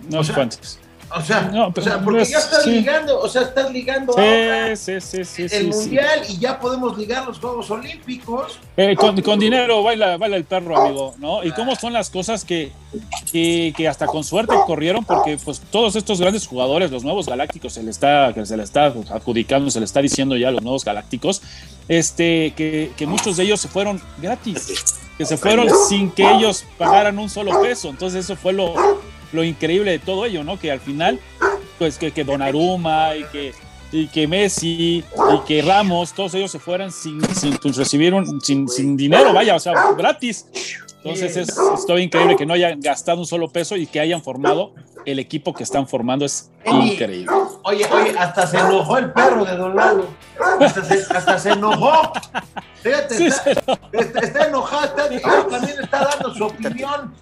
[0.07, 0.77] No sé cuántos.
[1.15, 2.69] O sea, No, o pero sea, porque es- ya estás sí.
[2.69, 7.39] ligando, o sea, estás ligando ahora Sí, sí, el mundial y ya podemos ligar los
[7.39, 8.59] Juegos Olímpicos.
[8.77, 11.43] Eh, con, con dinero baila, baila el perro, amigo, ¿no?
[11.43, 12.71] Y cómo son las cosas que,
[13.31, 17.73] que, que hasta con suerte corrieron, porque pues todos estos grandes jugadores, los nuevos galácticos,
[17.73, 20.61] se le está, que se le está adjudicando, se le está diciendo ya a los
[20.61, 21.41] nuevos galácticos,
[21.87, 26.65] este, que, que muchos de ellos se fueron gratis, que se fueron sin que ellos
[26.77, 27.89] pagaran un solo peso.
[27.89, 28.73] Entonces eso fue lo,
[29.31, 30.59] lo increíble de todo ello, ¿no?
[30.59, 31.19] Que al final,
[31.77, 33.53] pues que, que Donnarumma y que
[33.91, 38.67] y que Messi y que Ramos, todos ellos se fueran sin, sin recibir un, sin,
[38.67, 40.45] sin dinero, vaya, o sea, gratis.
[41.05, 44.23] Entonces es, es todo increíble que no hayan gastado un solo peso y que hayan
[44.23, 44.73] formado
[45.05, 47.27] el equipo que están formando, es increíble.
[47.61, 50.07] Oye, oye, hasta se enojó el perro de Don Lalo.
[50.59, 52.11] Hasta se, hasta se enojó.
[52.81, 53.51] Fíjate, Sí, está,
[53.91, 57.13] está- está enojado, está, él también está dando su opinión.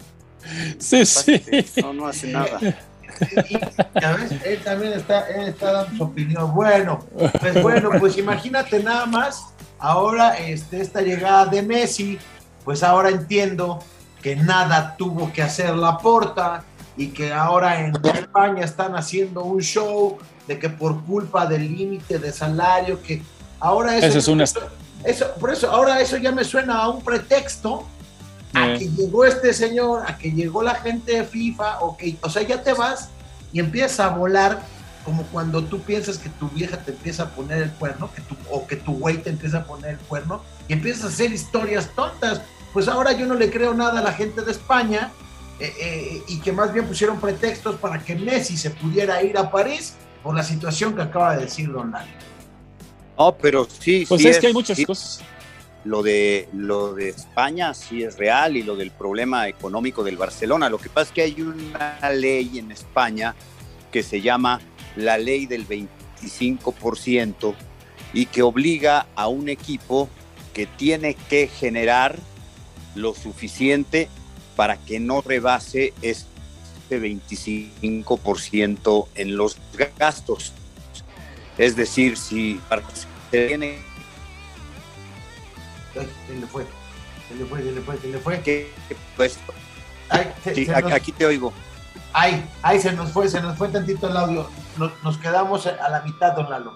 [0.80, 1.42] Sí, sí.
[1.82, 2.60] No, no hace nada.
[2.62, 3.56] Y,
[4.46, 6.54] él también está, él está dando su opinión.
[6.56, 7.06] Bueno,
[7.40, 12.18] pues bueno, pues imagínate nada más, ahora este, esta llegada de Messi,
[12.64, 13.80] pues ahora entiendo
[14.22, 16.64] que nada tuvo que hacer la porta
[16.96, 22.20] y que ahora en España están haciendo un show de que por culpa del límite
[22.20, 23.22] de salario, que
[23.60, 24.44] ahora eso, Eso es una-
[25.04, 27.84] eso, por eso, ahora eso ya me suena a un pretexto
[28.54, 28.80] a Eh.
[28.80, 32.44] que llegó este señor, a que llegó la gente de FIFA, o que, o sea,
[32.44, 33.10] ya te vas
[33.52, 34.62] y empiezas a volar
[35.04, 38.36] como cuando tú piensas que tu vieja te empieza a poner el cuerno, que tu,
[38.50, 41.90] o que tu güey te empieza a poner el cuerno, y empiezas a hacer historias
[41.96, 42.42] tontas.
[42.72, 45.12] Pues ahora yo no le creo nada a la gente de España,
[45.60, 49.52] eh, eh, y que más bien pusieron pretextos para que Messi se pudiera ir a
[49.52, 52.12] París por la situación que acaba de decir Don Lalo.
[53.18, 55.22] No, pero sí, Pues sí es que hay muchas sí, cosas.
[55.86, 60.70] Lo de, lo de España sí es real y lo del problema económico del Barcelona.
[60.70, 63.36] Lo que pasa es que hay una ley en España
[63.92, 64.60] que se llama
[64.96, 67.54] la ley del 25%
[68.14, 70.08] y que obliga a un equipo
[70.54, 72.18] que tiene que generar
[72.96, 74.08] lo suficiente
[74.56, 76.28] para que no rebase este
[76.92, 79.58] 25% en los
[79.98, 80.54] gastos.
[81.58, 82.60] Es decir, si
[83.32, 83.80] tiene
[85.96, 86.66] Ay, se le fue,
[87.30, 88.42] se le fue, se le fue, se le fue.
[88.42, 88.72] que
[89.16, 89.38] pues
[90.10, 91.54] Ay, se- sí, se nos- aquí te oigo.
[92.14, 94.48] Ay, ay, se nos fue, se nos fue tantito el audio.
[95.04, 96.74] Nos, quedamos a la mitad, don Lalo.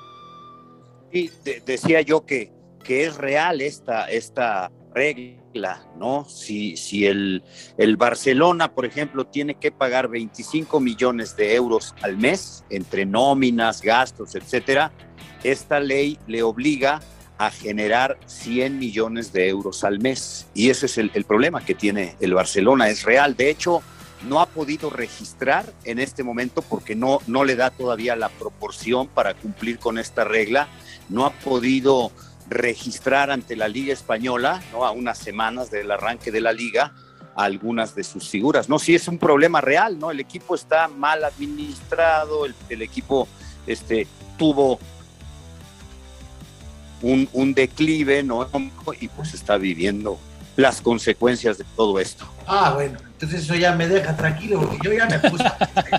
[1.12, 2.52] De- decía yo que,
[2.84, 6.26] que es real esta, esta regla, ¿no?
[6.26, 7.43] Si, si el,
[7.78, 13.82] el Barcelona, por ejemplo, tiene que pagar 25 millones de euros al mes entre nóminas,
[13.82, 14.91] gastos, etcétera,
[15.43, 17.00] esta ley le obliga
[17.38, 20.47] a generar 100 millones de euros al mes.
[20.56, 23.36] Y ese es el problema que tiene el Barcelona, es real.
[23.36, 23.84] De hecho,
[24.23, 29.08] no ha podido registrar en este momento porque no, no le da todavía la proporción
[29.08, 30.67] para cumplir con esta regla.
[31.10, 32.12] No ha podido
[32.49, 34.86] registrar ante la Liga Española, ¿no?
[34.86, 36.93] a unas semanas del arranque de la liga,
[37.36, 38.69] algunas de sus figuras.
[38.69, 40.10] No, sí es un problema real, ¿no?
[40.10, 43.27] El equipo está mal administrado, el, el equipo
[43.67, 44.80] este, tuvo
[47.01, 48.49] un, un declive, ¿no?
[48.99, 50.17] Y pues está viviendo
[50.56, 52.25] las consecuencias de todo esto.
[52.47, 55.43] Ah, bueno, entonces eso ya me deja tranquilo, porque yo ya me puse.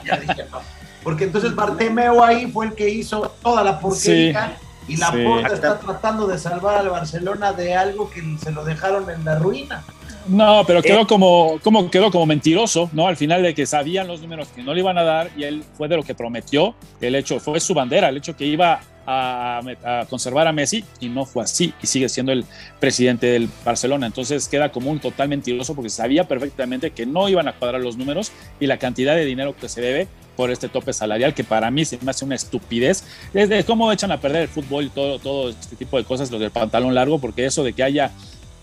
[0.04, 0.60] ya dije, no.
[1.02, 4.56] Porque entonces Bartemeo ahí fue el que hizo toda la porquería.
[4.86, 5.24] Y la sí.
[5.24, 9.36] porta está tratando de salvar al Barcelona de algo que se lo dejaron en la
[9.36, 9.82] ruina.
[10.28, 11.06] No, pero quedó Eh.
[11.06, 13.06] como, como quedó como mentiroso, ¿no?
[13.06, 15.62] Al final de que sabían los números que no le iban a dar y él
[15.76, 16.74] fue de lo que prometió.
[17.00, 21.08] El hecho fue su bandera, el hecho que iba a, a conservar a Messi y
[21.08, 22.44] no fue así y sigue siendo el
[22.78, 24.06] presidente del Barcelona.
[24.06, 27.96] Entonces queda como un total mentiroso porque sabía perfectamente que no iban a cuadrar los
[27.96, 31.70] números y la cantidad de dinero que se debe por este tope salarial que para
[31.70, 33.02] mí se me hace una estupidez.
[33.32, 36.30] Es de cómo echan a perder el fútbol y todo, todo este tipo de cosas,
[36.30, 38.12] lo del pantalón largo, porque eso de que haya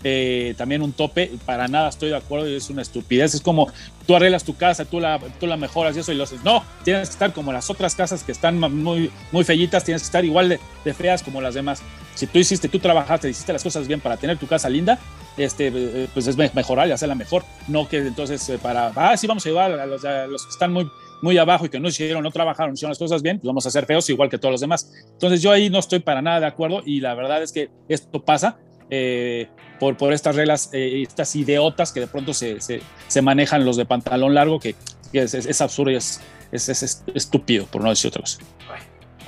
[0.04, 3.34] eh, también un tope, para nada estoy de acuerdo, es una estupidez.
[3.34, 3.68] Es como
[4.06, 6.44] tú arreglas tu casa, tú la, tú la mejoras y eso, y lo haces.
[6.44, 10.06] No, tienes que estar como las otras casas que están muy, muy fellitas, tienes que
[10.06, 11.82] estar igual de, feas como las demás.
[12.14, 14.98] Si tú hiciste, tú trabajaste, hiciste las cosas bien para tener tu casa linda,
[15.36, 17.44] este, eh, pues es mejorar y hacerla mejor.
[17.68, 20.72] No que entonces eh, para, ah, sí, vamos a ayudar a los, a que están
[20.72, 20.88] muy,
[21.20, 23.70] muy abajo y que no hicieron, no trabajaron, hicieron las cosas bien, pues vamos a
[23.70, 24.90] ser feos igual que todos los demás.
[25.12, 28.24] Entonces yo ahí no estoy para nada de acuerdo y la verdad es que esto
[28.24, 28.58] pasa
[28.90, 29.48] eh,
[29.80, 33.76] por, por estas reglas, eh, estas ideotas que de pronto se, se, se, manejan los
[33.76, 34.74] de pantalón largo, que,
[35.12, 36.20] que es, es, es, absurdo y es,
[36.52, 38.38] es, es, estúpido, por no decir otra cosa.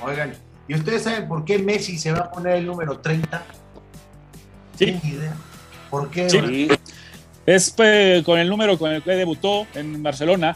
[0.01, 0.33] Oigan,
[0.67, 3.43] ¿y ustedes saben por qué Messi se va a poner el número 30?
[4.77, 4.85] Sí.
[4.85, 5.33] ¿Tienen idea?
[5.89, 6.29] ¿Por qué?
[6.29, 6.69] Sí.
[7.45, 10.55] Es pues, con el número con el que debutó en Barcelona.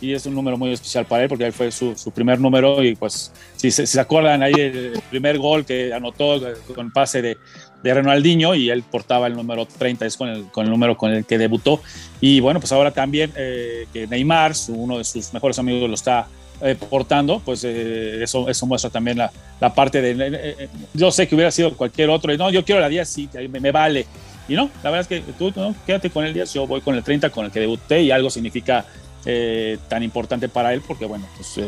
[0.00, 2.82] y es un número muy especial para él porque él fue su, su primer número
[2.82, 6.40] y pues si se, se acuerdan ahí el primer gol que anotó
[6.74, 7.36] con el pase de,
[7.82, 11.12] de Ronaldinho y él portaba el número 30, es con el, con el número con
[11.12, 11.80] el que debutó.
[12.20, 16.26] Y bueno, pues ahora también eh, que Neymar, uno de sus mejores amigos, lo está
[16.60, 20.68] eh, portando, pues eh, eso, eso muestra también la, la parte de...
[20.92, 23.60] yo sé que hubiera sido cualquier otro, y no, yo quiero la 10, sí, me,
[23.60, 24.06] me vale.
[24.48, 26.94] Y no, la verdad es que tú no, quédate con el 10, yo voy con
[26.94, 28.84] el 30 con el que debuté y algo significa
[29.86, 31.60] tan importante para él porque bueno, pues,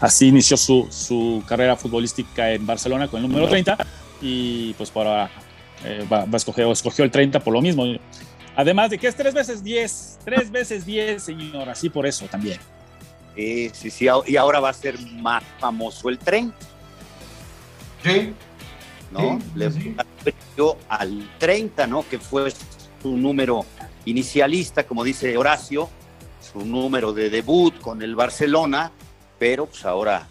[0.00, 3.78] así inició su, su, carrera futbolística en Barcelona con el número 30
[4.20, 5.30] y pues por ahora
[5.84, 7.84] eh, va, va a escoger, escogió el 30 por lo mismo.
[8.56, 12.58] Además de que es tres veces 10, tres veces 10, señor, así por eso también.
[13.34, 16.56] Sí, sí, sí, y ahora va a ser más famoso el 30.
[18.02, 18.32] Sí.
[19.10, 19.38] ¿no?
[19.38, 19.96] Sí, Le sí.
[20.88, 22.08] al 30, ¿no?
[22.08, 22.50] Que fue
[23.02, 23.64] su número
[24.04, 25.90] inicialista, como dice Horacio,
[26.40, 28.90] su número de debut con el Barcelona,
[29.38, 30.26] pero pues ahora,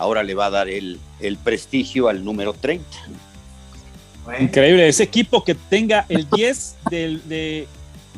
[0.00, 2.84] ahora le va a dar el, el prestigio al número 30.
[4.24, 7.66] Bueno, Increíble, ese equipo que tenga el 10 del- de,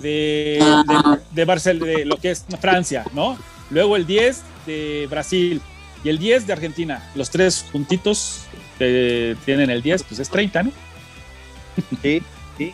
[0.01, 3.37] de, de, de, Barcel- de lo que es Francia, ¿no?
[3.71, 5.61] Luego el 10 de Brasil
[6.05, 7.11] y el 10 de Argentina.
[7.16, 8.42] Los tres juntitos
[8.79, 10.73] que tienen el 10, pues es 30, ¿no?
[12.03, 12.23] Sí,
[12.59, 12.73] sí.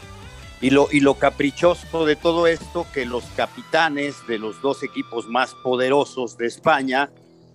[0.61, 5.29] Y lo, y lo caprichoso de todo esto, que los capitanes de los dos equipos
[5.29, 7.11] más poderosos de España,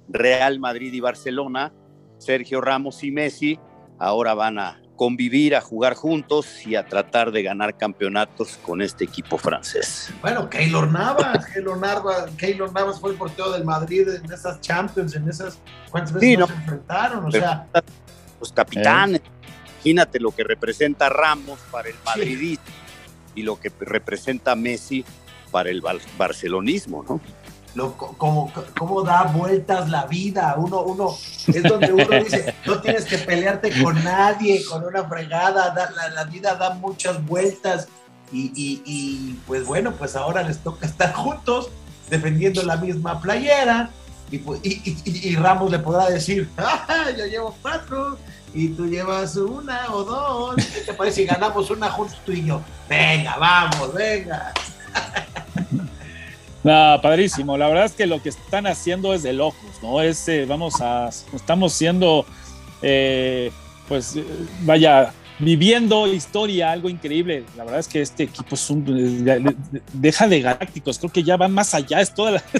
[0.10, 1.72] Real Madrid y Barcelona,
[2.18, 3.60] Sergio Ramos y Messi,
[4.00, 9.04] ahora van a convivir, a jugar juntos y a tratar de ganar campeonatos con este
[9.04, 10.12] equipo francés.
[10.22, 15.16] Bueno, Keylor Navas, Keylor Navas, Keylor Navas fue el portero del Madrid en esas Champions,
[15.16, 15.58] en esas
[15.89, 17.68] cuántas veces Sí, no se enfrentaron, o Pero- sea,
[18.39, 19.22] Los capitanes,
[19.78, 22.63] imagínate lo que representa Ramos para el madridismo
[23.36, 25.04] y lo que representa Messi
[25.52, 27.20] para el bar- barcelonismo, ¿no?
[27.75, 30.55] Lo, co- como, cómo da vueltas la vida.
[30.57, 31.15] Uno, uno,
[31.47, 36.09] es donde uno dice, no tienes que pelearte con nadie, con una fregada, da- la,
[36.09, 37.88] la vida da muchas vueltas.
[38.31, 41.69] Y, y- y, pues bueno, pues ahora les toca estar juntos,
[42.09, 43.89] defendiendo la misma playera.
[44.31, 48.17] Y, pues, y Ramos le podrá decir, "Ah, yo llevo cuatro
[48.55, 50.55] y tú llevas una o dos.
[50.55, 52.62] ¿Qué te parece si ganamos una juntos tú y yo?
[52.89, 54.51] Venga, vamos, venga.
[56.63, 57.58] No, padrísimo.
[57.58, 60.02] La verdad es que lo que están haciendo es de locos, ¿no?
[60.02, 62.26] Es, eh, vamos a, estamos siendo,
[62.82, 63.52] eh,
[63.89, 64.23] pues, eh,
[64.62, 67.43] vaya, viviendo historia, algo increíble.
[67.58, 69.26] La verdad es que este equipo es un,
[69.91, 72.43] deja de galácticos, creo que ya van más allá, es toda la...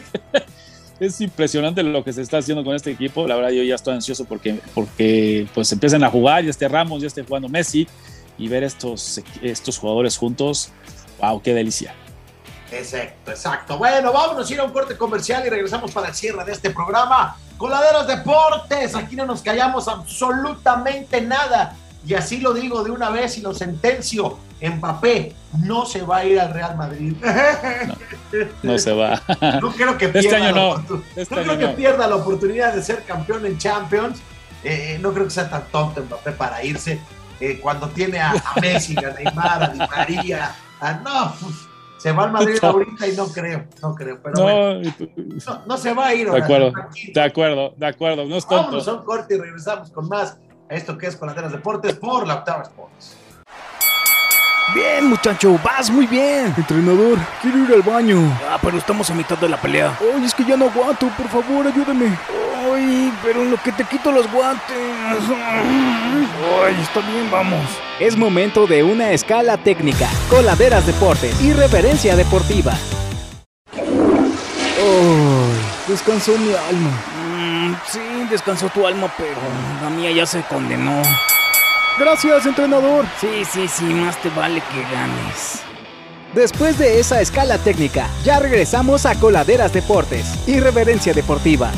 [1.00, 3.28] Es impresionante lo que se está haciendo con este equipo.
[3.28, 7.02] La verdad, yo ya estoy ansioso porque, porque pues empiezan a jugar, ya esté Ramos,
[7.02, 7.88] ya esté jugando Messi,
[8.38, 10.70] y ver estos, estos jugadores juntos.
[11.20, 11.42] ¡Wow!
[11.42, 11.94] ¡Qué delicia!
[12.74, 13.78] Exacto, exacto.
[13.78, 16.70] Bueno, vámonos a ir a un corte comercial y regresamos para el cierre de este
[16.72, 17.38] programa.
[17.58, 21.76] Coladeros Deportes, aquí no nos callamos absolutamente nada.
[22.06, 24.38] Y así lo digo de una vez y lo sentencio.
[24.62, 27.16] Mbappé no se va a ir al Real Madrid.
[28.64, 29.22] No se va.
[29.62, 30.98] No creo que Este pierda, año no.
[31.16, 34.20] Este no año creo que pierda la oportunidad de ser campeón en Champions.
[34.64, 37.00] Eh, no creo que sea tan tonto Mbappé para irse
[37.40, 40.56] eh, cuando tiene a, a Messi, a Neymar, a Di María.
[40.80, 41.68] a- no, uf,
[42.04, 44.20] se va al Madrid ahorita y no creo, no creo.
[44.22, 46.30] Pero No, no, no se va a ir.
[46.30, 46.74] de acuerdo,
[47.14, 49.00] de acuerdo, de acuerdo, no es Vámonos a tonto.
[49.00, 50.38] un corte y regresamos con más
[50.70, 53.18] a esto que es Colateras Deportes por la Octava Sports.
[54.72, 56.54] Bien, muchacho, vas muy bien.
[56.58, 58.18] Entrenador, quiero ir al baño.
[58.50, 59.98] Ah, pero estamos a mitad de la pelea.
[60.00, 62.18] Ay, es que ya no aguanto, por favor, ayúdame.
[62.72, 64.76] Ay, pero en lo que te quito los guantes.
[66.66, 67.62] Ay, está bien, vamos.
[68.00, 70.10] Es momento de una escala técnica.
[70.30, 72.74] Coladeras Deportes y reverencia deportiva.
[73.76, 76.90] Ay, descansó mi alma.
[77.36, 78.00] Mm, sí,
[78.30, 79.38] descansó tu alma, pero
[79.84, 81.02] la mía ya se condenó.
[81.98, 83.06] Gracias, entrenador.
[83.22, 85.62] Sí, sí, sí, más te vale que ganes.
[86.34, 91.70] Después de esa escala técnica, ya regresamos a Coladeras Deportes y Reverencia Deportiva.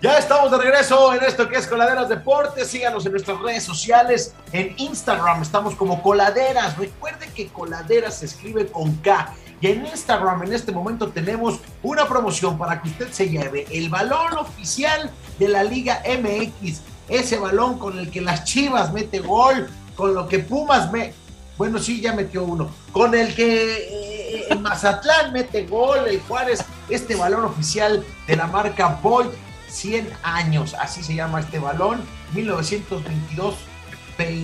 [0.00, 2.68] Ya estamos de regreso en esto que es Coladeras Deportes.
[2.68, 4.32] Síganos en nuestras redes sociales.
[4.52, 6.78] En Instagram estamos como Coladeras.
[6.78, 9.34] Recuerde que Coladeras se escribe con K.
[9.60, 13.90] Y en Instagram en este momento tenemos una promoción para que usted se lleve el
[13.90, 16.80] balón oficial de la Liga MX.
[17.10, 21.12] Ese balón con el que las Chivas mete gol, con lo que Pumas me...
[21.58, 22.70] Bueno, sí, ya metió uno.
[22.92, 28.98] Con el que eh, Mazatlán mete gol, el Juárez, este balón oficial de la marca
[29.02, 29.26] Boyd
[29.68, 32.02] 100 años, así se llama este balón,
[32.34, 33.54] 1922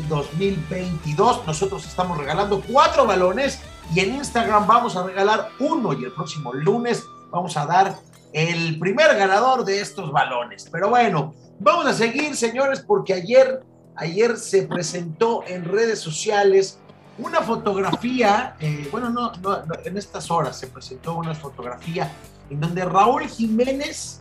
[0.08, 1.46] 2022.
[1.46, 3.60] Nosotros estamos regalando cuatro balones
[3.94, 7.96] y en Instagram vamos a regalar uno y el próximo lunes vamos a dar
[8.32, 10.68] el primer ganador de estos balones.
[10.70, 13.62] Pero bueno, vamos a seguir, señores, porque ayer,
[13.94, 16.78] ayer se presentó en redes sociales
[17.18, 22.12] una fotografía, eh, bueno, no, no, en estas horas se presentó una fotografía
[22.50, 24.20] en donde Raúl Jiménez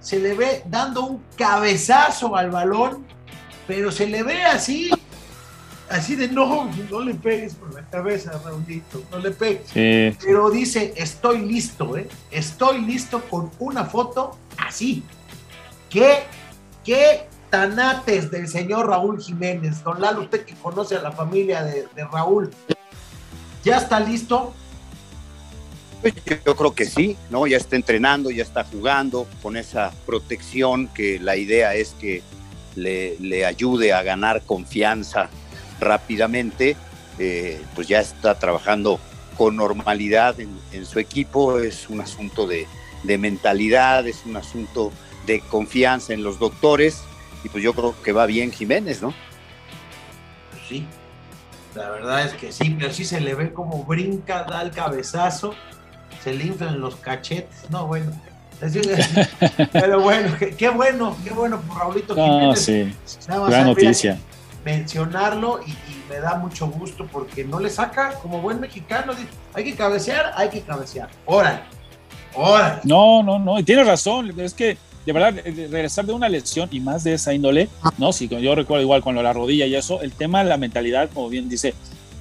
[0.00, 3.04] se le ve dando un cabezazo al balón,
[3.66, 4.90] pero se le ve así,
[5.88, 9.70] así de no, no le pegues por la cabeza, Raúlito, no le pegues.
[9.72, 12.08] Pero dice, estoy listo, ¿eh?
[12.30, 15.02] Estoy listo con una foto así.
[15.88, 16.24] ¿Qué,
[16.84, 19.82] qué tanates del señor Raúl Jiménez?
[19.82, 22.50] Don Lalo, usted que conoce a la familia de, Raúl,
[23.64, 24.52] ¿ya está listo?
[26.44, 27.46] Yo creo que sí, ¿no?
[27.46, 32.22] Ya está entrenando, ya está jugando con esa protección que la idea es que
[32.76, 35.30] le, ayude a ganar confianza
[35.80, 36.76] rápidamente.
[37.18, 38.98] Eh, pues ya está trabajando
[39.36, 41.58] con normalidad en, su equipo.
[41.58, 42.66] Es un asunto de,
[43.18, 44.92] mentalidad, es un asunto
[45.26, 47.02] de confianza en los doctores.
[47.44, 49.12] Y pues yo creo que va bien Jiménez, ¿no?
[50.68, 50.86] Sí,
[51.74, 55.54] la verdad es que sí, pero sí se le ve como brinca, da el cabezazo
[56.24, 57.68] se le inflan los cachetes.
[57.70, 58.10] No, bueno.
[59.72, 62.94] Pero bueno, qué, bueno, qué bueno por Raulito no, Sí.
[63.26, 64.16] Gran noticia.
[64.64, 65.74] Mencionarlo y,
[66.08, 69.12] me da mucho gusto porque no le saca como buen mexicano.
[69.52, 71.10] Hay que cabecear, hay que cabecear.
[71.26, 71.60] Órale,
[72.34, 72.80] órale.
[72.84, 74.32] No, no, no, y tiene razón.
[74.38, 78.12] Es que de verdad, regresar de una lesión y más de esa índole, ¿no?
[78.12, 81.28] Si yo recuerdo igual con la rodilla y eso, el tema de la mentalidad, como
[81.28, 81.74] bien dice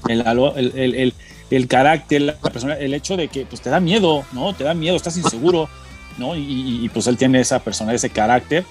[0.10, 1.14] el, el, el,
[1.50, 4.54] el carácter, la persona, el hecho de que pues te da miedo, ¿no?
[4.54, 5.70] Te da miedo, estás inseguro,
[6.18, 6.36] ¿no?
[6.36, 8.66] Y, pues él tiene esa persona, ese carácter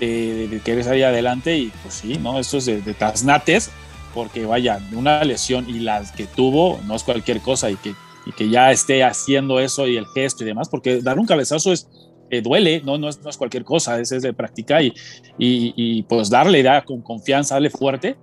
[0.00, 2.38] de, querer salir adelante y pues sí, ¿no?
[2.38, 3.70] Esto es de, de tasnates,
[4.14, 7.94] porque vaya, una lesión y las que tuvo no es cualquier cosa y que,
[8.26, 11.72] y que ya esté haciendo eso y el gesto y demás, porque dar un cabezazo
[11.72, 11.88] es,
[12.30, 12.98] eh, duele, ¿no?
[12.98, 14.92] No es, no es, cualquier cosa, es, es de practicar y,
[15.38, 18.16] y, pues darle da con confianza, darle fuerte,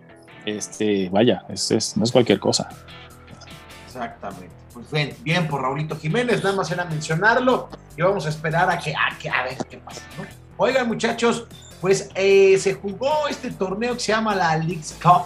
[0.45, 2.69] este, vaya, es, no es cualquier cosa.
[3.85, 4.53] Exactamente.
[4.73, 8.79] Pues bien, bien por Raulito Jiménez, nada más era mencionarlo y vamos a esperar a
[8.79, 10.25] que, a, que, a ver qué pasa, ¿no?
[10.57, 11.45] Oigan, muchachos,
[11.79, 15.25] pues eh, se jugó este torneo que se llama la Leagues Cup,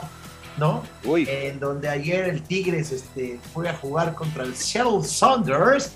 [0.58, 0.84] ¿no?
[1.06, 1.28] Uy.
[1.30, 5.94] En donde ayer el Tigres este, fue a jugar contra el Seattle Saunders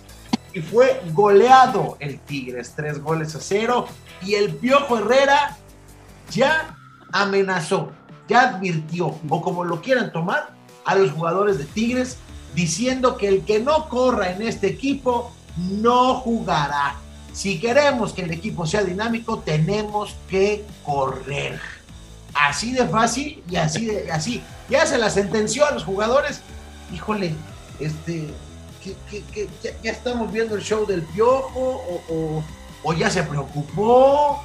[0.54, 3.88] y fue goleado el Tigres, tres goles a cero.
[4.22, 5.58] Y el Piojo Herrera
[6.30, 6.78] ya
[7.12, 7.92] amenazó,
[8.28, 10.52] ya advirtió, o como lo quieran tomar,
[10.86, 12.18] a los jugadores de Tigres
[12.56, 16.96] diciendo que el que no corra en este equipo no jugará.
[17.34, 21.60] Si queremos que el equipo sea dinámico, tenemos que correr.
[22.34, 24.42] Así de fácil y así de así.
[24.70, 26.42] Ya se la sentenció a los jugadores.
[26.94, 27.34] Híjole,
[27.80, 28.28] este,
[29.84, 32.44] ya, estamos viendo el show del piojo o,
[32.84, 34.42] o ya se preocupó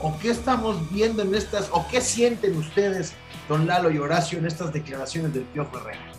[0.00, 3.12] o qué estamos viendo en estas o qué sienten ustedes,
[3.48, 6.12] don Lalo y Horacio, en estas declaraciones del piojo Herrera.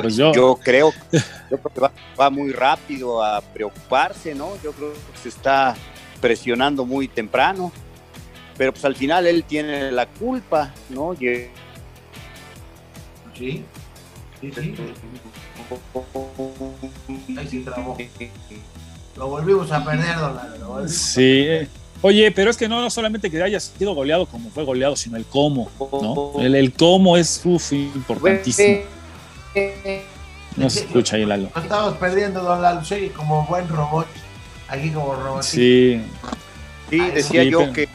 [0.00, 1.20] Pues yo, creo, que
[2.18, 4.52] va, muy rápido a preocuparse, ¿no?
[4.62, 5.74] Yo creo que se está
[6.20, 7.72] presionando muy temprano,
[8.56, 11.12] pero pues al final él tiene la culpa, ¿no?
[13.38, 13.64] Sí,
[14.40, 14.74] sí, sí.
[17.36, 17.64] Ahí
[19.16, 21.44] Lo volvimos a perder, don Sí.
[21.46, 21.68] Eh.
[22.02, 25.24] Oye, pero es que no, solamente que haya sido goleado como fue goleado, sino el
[25.24, 26.32] cómo, ¿no?
[26.40, 28.82] El, el cómo es uf, importantísimo.
[30.56, 31.50] No se escucha ahí, Lalo.
[31.54, 34.06] estamos perdiendo, don Lalo, sí, como buen robot.
[34.68, 35.42] Aquí como robot.
[35.42, 36.00] Sí.
[36.90, 37.88] Sí, decía yo que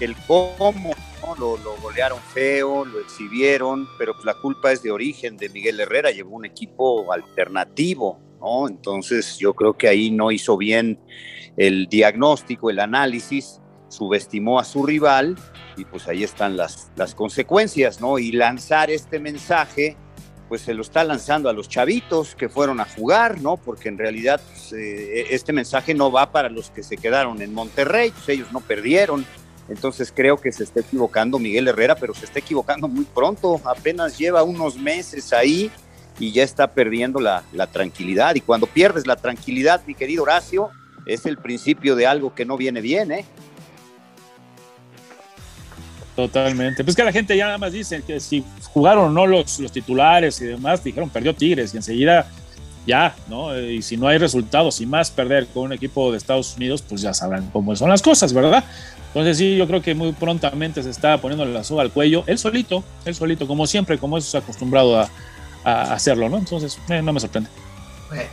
[0.00, 0.94] el cómo
[1.36, 6.10] lo, golearon feo, lo exhibieron, pero pues la culpa es de origen de Miguel Herrera,
[6.10, 8.68] llevó un equipo alternativo, ¿no?
[8.68, 10.98] Entonces yo creo que ahí no hizo bien
[11.56, 15.36] el diagnóstico, el análisis, subestimó a su rival
[15.76, 18.18] y pues ahí están las, las consecuencias, ¿no?
[18.18, 19.96] Y lanzar este mensaje
[20.50, 23.56] pues se lo está lanzando a los chavitos que fueron a jugar, ¿no?
[23.56, 27.54] Porque en realidad pues, eh, este mensaje no va para los que se quedaron en
[27.54, 29.24] Monterrey, pues ellos no perdieron.
[29.70, 34.18] Entonces creo que se está equivocando Miguel Herrera, pero se está equivocando muy pronto, apenas
[34.18, 35.70] lleva unos meses ahí
[36.18, 38.34] y ya está perdiendo la, tranquilidad.
[38.34, 40.70] Y cuando pierdes la tranquilidad, mi querido Horacio,
[41.06, 43.24] es el principio de algo que no viene bien, ¿eh?
[46.16, 46.84] Totalmente.
[46.84, 49.72] Pues que la gente ya nada más dice que si jugaron o no los, los
[49.72, 52.28] titulares y demás, dijeron perdió Tigres y enseguida
[52.86, 53.58] ya, ¿no?
[53.58, 57.00] Y si no hay resultados y más perder con un equipo de Estados Unidos, pues
[57.00, 58.64] ya sabrán cómo son las cosas, ¿verdad?
[59.10, 62.38] Entonces sí, yo creo que muy prontamente se está poniendo la soga al cuello, él
[62.38, 65.08] solito, él solito, como siempre, como es acostumbrado a,
[65.62, 66.38] hacerlo, ¿no?
[66.38, 67.50] Entonces, eh, no me sorprende.
[68.08, 68.26] Pues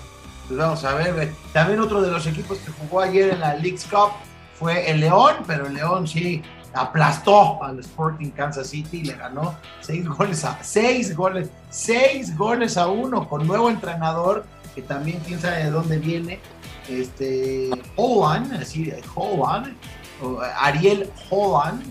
[0.50, 1.34] vamos a ver.
[1.52, 4.12] También otro de los equipos que jugó ayer en la League's Cup
[4.58, 6.42] fue el León, pero el León sí
[6.74, 12.78] aplastó al Sporting Kansas City y le ganó seis goles a seis goles, seis goles
[12.78, 16.40] a uno con nuevo entrenador que también quién sabe de dónde viene,
[16.88, 19.76] este Holland, así Holland,
[20.60, 21.84] Ariel Holland,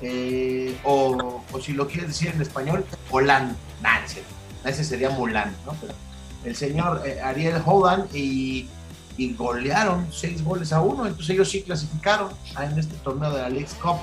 [0.00, 3.98] eh, o, o, si lo quieres decir en español, Holland, nah,
[4.64, 5.74] ese sería Mulan, ¿no?
[5.80, 5.94] Pero
[6.44, 8.68] el señor eh, Ariel Holland y,
[9.16, 13.48] y, golearon seis goles a uno, entonces ellos sí clasificaron en este torneo de la
[13.48, 13.96] League Cup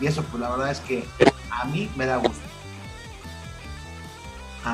[0.00, 1.04] y eso pues la verdad es que
[1.50, 2.55] a mí me da gusto.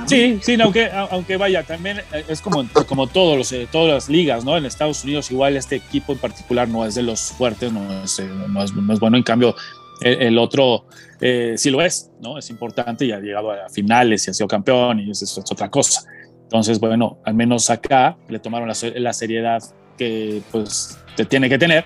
[0.06, 4.44] Sí, sí, aunque, aunque vaya, también es como, como todos los, eh, todas las ligas,
[4.44, 4.56] ¿no?
[4.56, 8.18] En Estados Unidos igual este equipo en particular no es de los fuertes, no es,
[8.18, 9.54] eh, no es, no es bueno, en cambio
[10.00, 10.86] el, otro
[11.20, 12.38] eh, sí lo es, ¿no?
[12.38, 15.70] Es importante y ha llegado a finales y ha sido campeón y eso es, otra
[15.70, 16.02] cosa.
[16.42, 19.62] Entonces, bueno, al menos acá le tomaron la, la seriedad
[19.96, 21.84] que pues te tiene que tener,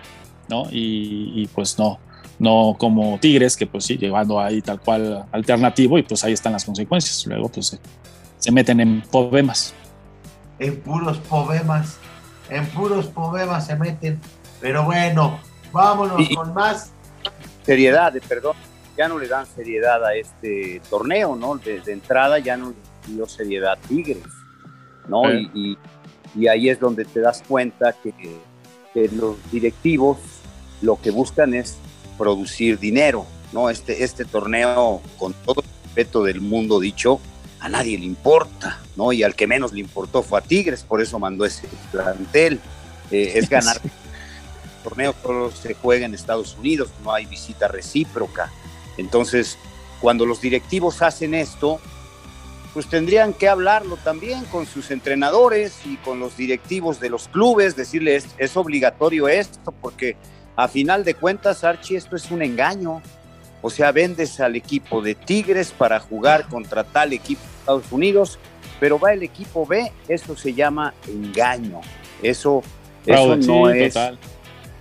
[0.48, 0.64] ¿no?
[0.70, 1.98] Y, y, pues no,
[2.38, 6.52] no como Tigres, que pues sí, llevando ahí tal cual alternativo y pues ahí están
[6.52, 7.26] las consecuencias.
[7.26, 7.78] Luego pues se,
[8.38, 9.74] se meten en poemas.
[10.58, 11.98] En puros poemas,
[12.50, 14.20] en puros poemas se meten.
[14.60, 15.38] Pero bueno,
[15.72, 16.92] vámonos y, con más.
[17.64, 18.54] Seriedad, perdón,
[18.96, 21.56] ya no le dan seriedad a este torneo, ¿no?
[21.56, 24.22] Desde entrada ya no le dio seriedad a Tigres,
[25.08, 25.22] ¿no?
[25.24, 25.50] Sí.
[25.52, 25.78] Y, y,
[26.36, 28.14] y, ahí es donde te das cuenta que,
[28.94, 30.18] que los directivos
[30.80, 31.78] lo que buscan es
[32.16, 33.70] producir dinero, ¿no?
[33.70, 37.20] Este, este torneo, con todo el respeto del mundo dicho,
[37.60, 39.12] a nadie le importa, ¿no?
[39.12, 42.60] Y al que menos le importó fue a Tigres, por eso mandó ese plantel.
[43.10, 43.80] Eh, es ganar.
[43.82, 43.90] el
[44.82, 48.52] torneo solo se juega en Estados Unidos, no hay visita recíproca.
[48.96, 49.58] Entonces,
[50.00, 51.80] cuando los directivos hacen esto,
[52.76, 57.74] pues tendrían que hablarlo también con sus entrenadores y con los directivos de los clubes,
[57.74, 60.16] decirles, es obligatorio esto, porque
[60.56, 63.02] a final de cuentas, Archie, esto es un engaño.
[63.62, 68.38] O sea, vendes al equipo de Tigres para jugar contra tal equipo de Estados Unidos,
[68.80, 71.80] pero va el equipo B, eso se llama engaño.
[72.22, 72.62] Eso,
[73.04, 74.18] eso no sí, es total.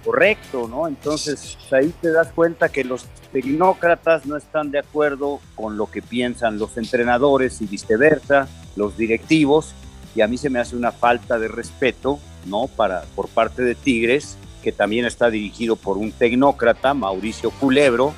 [0.03, 0.87] correcto, ¿no?
[0.87, 6.01] Entonces, ahí te das cuenta que los tecnócratas no están de acuerdo con lo que
[6.01, 9.73] piensan los entrenadores y viceversa, los directivos,
[10.15, 12.67] y a mí se me hace una falta de respeto, ¿no?
[12.67, 18.15] Para, por parte de Tigres, que también está dirigido por un tecnócrata, Mauricio Culebro,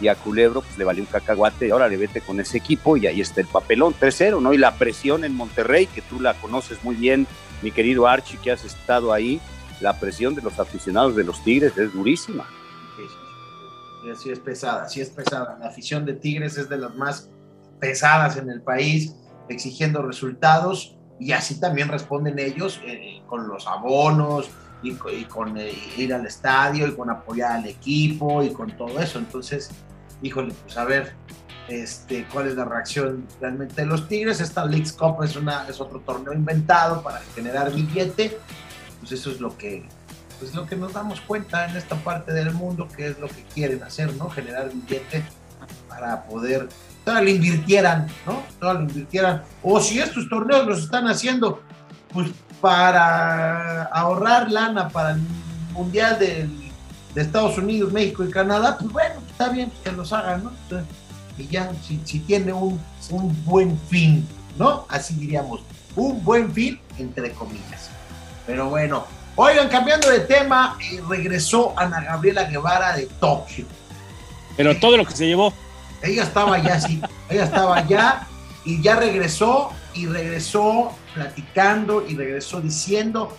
[0.00, 3.06] y a Culebro pues, le valió un cacahuate ahora le vete con ese equipo y
[3.06, 4.54] ahí está el papelón 3-0, ¿no?
[4.54, 7.26] Y la presión en Monterrey, que tú la conoces muy bien,
[7.60, 9.38] mi querido Archie, que has estado ahí,
[9.82, 12.46] la presión de los aficionados de los Tigres es durísima.
[12.96, 14.14] Sí.
[14.14, 15.58] sí es pesada, sí es pesada.
[15.60, 17.30] La afición de Tigres es de las más
[17.80, 19.14] pesadas en el país,
[19.50, 24.48] exigiendo resultados y así también responden ellos eh, con los abonos,
[24.82, 29.00] y, y con eh, ir al estadio y con apoyar al equipo y con todo
[29.00, 29.18] eso.
[29.18, 29.70] Entonces,
[30.22, 31.14] híjole, pues a ver
[31.68, 34.40] este, cuál es la reacción realmente de los Tigres.
[34.40, 38.38] Esta League's Cup es, una, es otro torneo inventado para generar billete.
[39.00, 39.84] Pues eso es lo que,
[40.38, 43.42] pues lo que nos damos cuenta en esta parte del mundo, que es lo que
[43.54, 44.28] quieren hacer, ¿no?
[44.30, 45.24] Generar billete
[45.88, 46.68] para poder,
[47.04, 48.42] toda lo invirtieran, ¿no?
[48.60, 49.42] Toda lo invirtieran.
[49.62, 51.62] O si estos torneos los están haciendo,
[52.12, 52.30] pues
[52.62, 55.20] para ahorrar lana para el
[55.72, 56.48] Mundial de,
[57.14, 60.52] de Estados Unidos, México y Canadá, pues bueno, está bien que los hagan, ¿no?
[61.36, 64.86] Y ya, si, si tiene un, un, buen fin, ¿no?
[64.88, 65.60] Así diríamos,
[65.96, 67.90] un buen fin, entre comillas.
[68.46, 73.64] Pero bueno, oigan, cambiando de tema, eh, regresó Ana Gabriela Guevara de Tokio.
[74.56, 75.52] Pero todo lo que se llevó.
[76.02, 78.26] Ella estaba allá, sí, ella estaba allá
[78.64, 83.36] y ya regresó y regresó platicando y regresó diciendo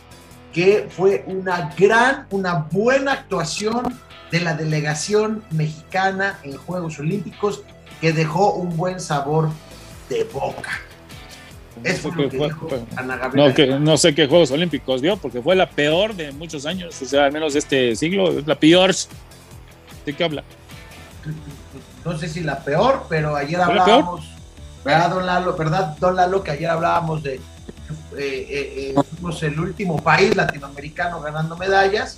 [0.53, 3.99] que fue una gran, una buena actuación
[4.31, 7.63] de la delegación mexicana en Juegos Olímpicos
[7.99, 9.49] que dejó un buen sabor
[10.09, 10.71] de boca.
[11.83, 12.79] Eso no, sé que fue, fue,
[13.33, 17.01] no, que, no, sé qué Juegos Olímpicos dio, porque fue la peor de muchos años,
[17.01, 18.93] o sea, al menos de este siglo, es la peor.
[20.05, 20.43] ¿De qué habla?
[22.05, 24.32] No sé si la peor, pero ayer hablábamos
[24.83, 25.55] ¿verdad, don Lalo?
[25.55, 26.43] ¿Verdad, don Lalo?
[26.43, 27.41] Que ayer hablábamos de eh,
[28.17, 32.17] eh, eh, fuimos el último país latinoamericano ganando medallas,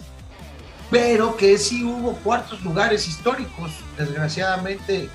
[0.90, 3.72] pero que sí hubo cuartos lugares históricos.
[3.98, 5.10] Desgraciadamente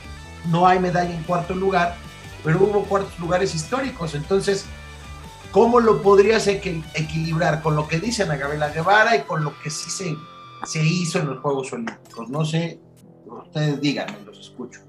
[0.49, 1.97] no hay medalla en cuarto lugar,
[2.43, 4.15] pero hubo cuartos lugares históricos.
[4.15, 4.65] Entonces,
[5.51, 9.71] ¿cómo lo podrías equilibrar con lo que dice Ana Gabriela Guevara y con lo que
[9.71, 10.17] sí se,
[10.65, 12.29] se hizo en los Juegos Olímpicos?
[12.29, 12.81] No sé
[13.27, 14.81] Ustedes díganme, los escucho.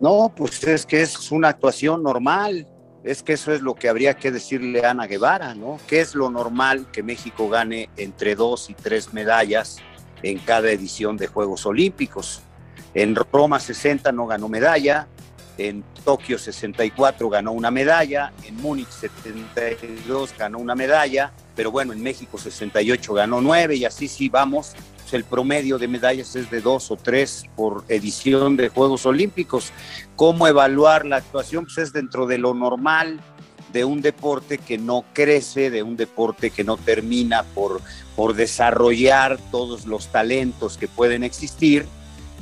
[0.00, 2.66] No, pues es que es una actuación normal.
[3.04, 5.78] Es que eso es lo que habría que decirle a Ana Guevara, ¿no?
[5.86, 9.76] ¿Qué es lo normal que México gane entre dos y tres medallas
[10.22, 12.42] en cada edición de Juegos Olímpicos?
[12.94, 15.06] En Roma 60 no ganó medalla,
[15.58, 22.02] en Tokio 64 ganó una medalla, en Múnich 72 ganó una medalla, pero bueno, en
[22.02, 24.74] México 68 ganó nueve y así sí vamos.
[25.02, 29.72] Pues el promedio de medallas es de dos o tres por edición de Juegos Olímpicos.
[30.16, 31.64] ¿Cómo evaluar la actuación?
[31.64, 33.20] Pues es dentro de lo normal
[33.72, 37.80] de un deporte que no crece, de un deporte que no termina por,
[38.16, 41.86] por desarrollar todos los talentos que pueden existir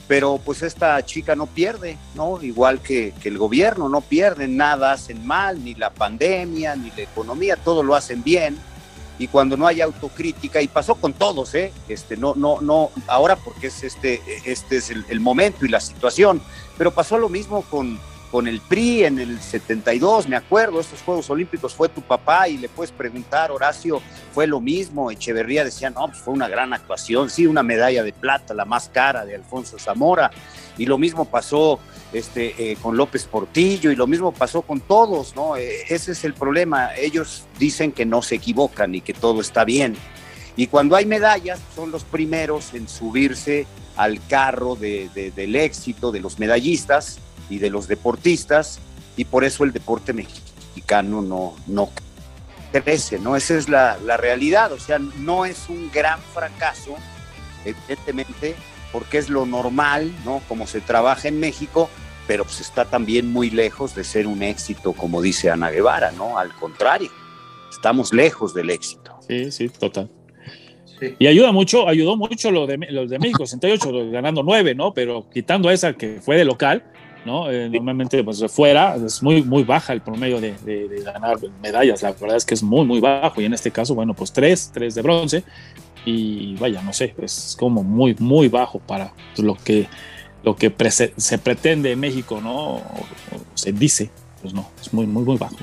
[0.08, 2.42] pero pues esta chica no pierde, ¿no?
[2.42, 7.02] Igual que, que, el gobierno, no pierden nada, hacen mal, ni la pandemia, ni la
[7.02, 8.58] economía, todo lo hacen bien.
[9.22, 11.72] Y cuando no hay autocrítica, y pasó con todos, ¿eh?
[11.88, 15.78] Este, no, no, no, ahora porque es este, este es el, el momento y la
[15.78, 16.42] situación,
[16.76, 18.00] pero pasó lo mismo con,
[18.32, 22.56] con el PRI en el 72, me acuerdo, estos Juegos Olímpicos fue tu papá y
[22.56, 24.00] le puedes preguntar, Horacio,
[24.32, 28.14] fue lo mismo, Echeverría decía, no, pues fue una gran actuación, sí, una medalla de
[28.14, 30.30] plata, la más cara de Alfonso Zamora,
[30.78, 31.78] y lo mismo pasó
[32.14, 35.58] este, eh, con López Portillo, y lo mismo pasó con todos, ¿no?
[35.58, 39.66] Eh, ese es el problema, ellos dicen que no se equivocan y que todo está
[39.66, 39.94] bien,
[40.56, 46.10] y cuando hay medallas, son los primeros en subirse al carro de, de, del éxito
[46.10, 47.18] de los medallistas,
[47.52, 48.80] y de los deportistas
[49.16, 51.90] y por eso el deporte mexicano no, no
[52.72, 53.36] crece, ¿no?
[53.36, 56.94] Esa es la, la realidad, o sea, no es un gran fracaso,
[57.64, 58.54] evidentemente,
[58.90, 60.40] porque es lo normal, ¿no?
[60.48, 61.90] Como se trabaja en México,
[62.26, 66.38] pero pues está también muy lejos de ser un éxito, como dice Ana Guevara, ¿no?
[66.38, 67.10] Al contrario,
[67.70, 69.18] estamos lejos del éxito.
[69.28, 70.10] Sí, sí, total.
[70.98, 71.14] Sí.
[71.18, 74.94] Y ayuda mucho, ayudó mucho lo de, los de México, 68, ganando 9, ¿no?
[74.94, 76.84] Pero quitando esa que fue de local,
[77.24, 77.50] ¿no?
[77.50, 82.02] Eh, normalmente, pues fuera es muy, muy baja el promedio de, de, de, ganar medallas.
[82.02, 83.40] La verdad es que es muy, muy bajo.
[83.40, 85.44] Y en este caso, bueno, pues tres, tres de bronce.
[86.04, 89.88] Y vaya, no sé, es como muy, muy bajo para lo que,
[90.42, 92.56] lo que pre se pretende en México, ¿no?
[92.56, 94.10] O, o se dice,
[94.40, 95.56] pues no, es muy, muy, muy bajo.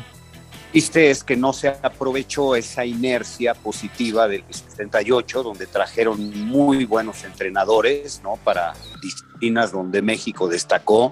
[0.71, 7.23] Viste, es que no se aprovechó esa inercia positiva del 78, donde trajeron muy buenos
[7.23, 8.35] entrenadores, ¿no?
[8.43, 11.11] Para disciplinas donde México destacó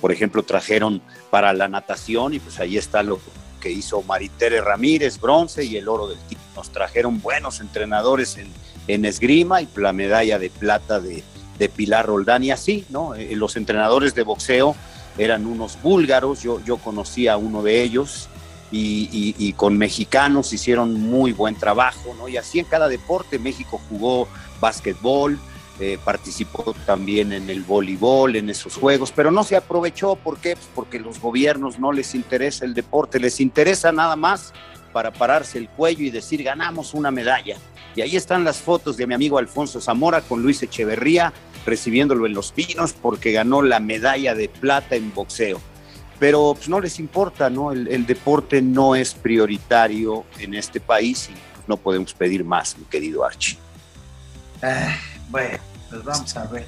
[0.00, 3.20] por ejemplo, trajeron para la natación y pues ahí está lo
[3.60, 6.46] que hizo Maritere Ramírez, bronce y el oro del título.
[6.56, 11.22] Nos trajeron buenos entrenadores en, esgrima y la medalla de plata de,
[11.76, 13.14] Pilar Roldán y así, ¿no?
[13.14, 14.74] Eh, los entrenadores de boxeo
[15.18, 18.30] eran unos búlgaros, yo, yo conocí a uno de ellos
[18.72, 22.28] y, y, y, con mexicanos hicieron muy buen trabajo, ¿no?
[22.28, 24.26] Y así en cada deporte, México jugó
[24.58, 25.38] básquetbol,
[25.80, 30.14] eh, participó también en el voleibol, en esos juegos, pero no se aprovechó.
[30.14, 30.54] ¿Por qué?
[30.54, 34.52] Pues porque los gobiernos no les interesa el deporte, les interesa nada más
[34.92, 37.56] para pararse el cuello y decir ganamos una medalla.
[37.96, 41.32] Y ahí están las fotos de mi amigo Alfonso Zamora con Luis Echeverría
[41.64, 45.60] recibiéndolo en Los Pinos porque ganó la medalla de plata en boxeo.
[46.18, 47.72] Pero pues, no les importa, ¿no?
[47.72, 51.34] El, deporte no es prioritario en este país y
[51.66, 53.56] no podemos pedir más, mi querido Archie.
[54.62, 54.94] Ah,
[55.30, 55.56] bueno,
[55.90, 56.66] pues vamos a ver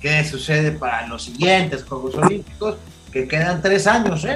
[0.00, 2.76] qué sucede para los siguientes Juegos Olímpicos,
[3.12, 4.34] que quedan tres años, ¿eh?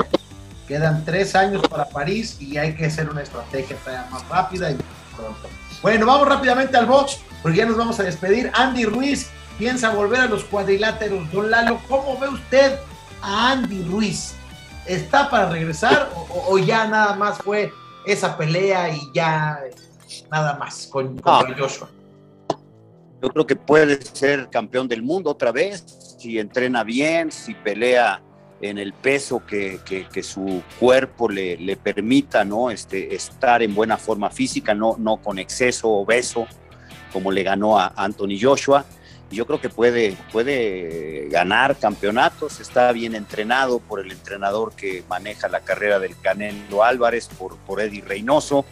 [0.68, 3.76] Quedan tres años para París y hay que hacer una estrategia
[4.10, 4.76] más rápida y
[5.16, 5.48] pronto.
[5.80, 8.50] Bueno, vamos rápidamente al box, porque ya nos vamos a despedir.
[8.52, 11.30] Andy Ruiz piensa volver a los cuadriláteros.
[11.32, 12.78] Don Lalo, ¿cómo ve usted
[13.22, 14.34] a Andy Ruiz?
[14.86, 17.72] ¿Está para regresar o, o ya nada más fue
[18.04, 19.60] esa pelea y ya
[20.30, 21.54] nada más con, con.
[21.54, 21.88] Joshua?
[23.22, 25.84] Yo creo que puede ser campeón del mundo otra vez,
[26.18, 28.22] si entrena bien, si pelea
[28.60, 32.70] en el peso que, que, su cuerpo le, le, permita ¿no?
[32.70, 36.46] este, estar en buena forma física, no, no con exceso obeso,
[37.12, 38.84] como le ganó a Anthony Joshua.
[39.30, 45.48] Yo creo que puede, puede ganar campeonatos, está bien entrenado por el entrenador que maneja
[45.48, 48.64] la carrera del Canelo Álvarez, por, por Eddie Reynoso,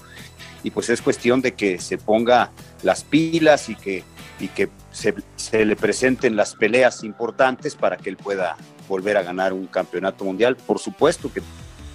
[0.63, 4.05] y pues es cuestión de que se ponga las pilas y que
[4.45, 8.57] y que se, le presenten las peleas importantes para que él pueda
[8.89, 10.57] volver a ganar un campeonato mundial.
[10.57, 11.43] Por supuesto que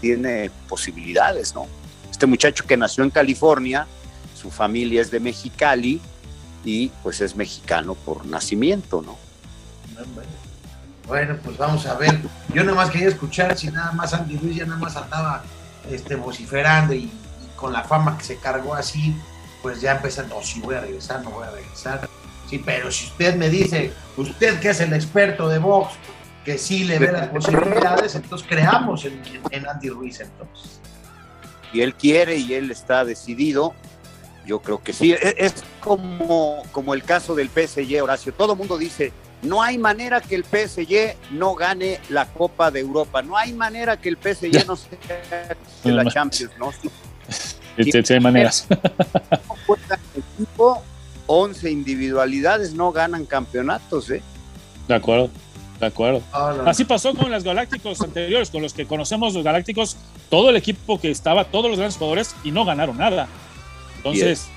[0.01, 1.67] tiene posibilidades, ¿no?
[2.09, 3.85] Este muchacho que nació en California,
[4.35, 6.01] su familia es de Mexicali
[6.65, 9.17] y pues es mexicano por nacimiento, ¿no?
[11.07, 12.19] Bueno, pues vamos a ver.
[12.53, 15.43] Yo nada más quería escuchar si nada más Andy Ruiz ya nada más andaba
[15.89, 17.11] este, vociferando y,
[17.55, 19.15] con la fama que se cargó así,
[19.61, 22.09] pues ya empezando, no, si voy a regresar, no voy a regresar
[22.49, 25.93] Sí, pero si usted me dice, usted que es el experto de box,
[26.43, 29.21] que sí le ve las posibilidades, entonces creamos en,
[29.51, 30.79] en Andy Ruiz entonces.
[31.71, 33.75] Y él quiere y él está decidido.
[34.47, 35.13] Yo creo que sí.
[35.13, 38.33] Es, es como, como el caso del PSG, Horacio.
[38.33, 42.79] Todo el mundo dice, no hay manera que el PSG no gane la Copa de
[42.79, 43.21] Europa.
[43.21, 44.97] No hay manera que el PSG no sea
[45.83, 46.71] de la Champions, ¿no?
[46.71, 48.67] Sí, sí, sí hay maneras.
[49.69, 50.83] No el equipo,
[51.29, 54.23] 11 individualidades no ganan campeonatos, ¿eh?
[54.87, 55.29] De acuerdo,
[55.79, 56.23] de acuerdo.
[56.33, 56.67] Ah, no.
[56.67, 59.95] Así pasó con los Galácticos anteriores, con los que conocemos los Galácticos,
[60.31, 63.27] todo el equipo que estaba, todos los grandes jugadores y no ganaron nada.
[63.97, 64.47] Entonces,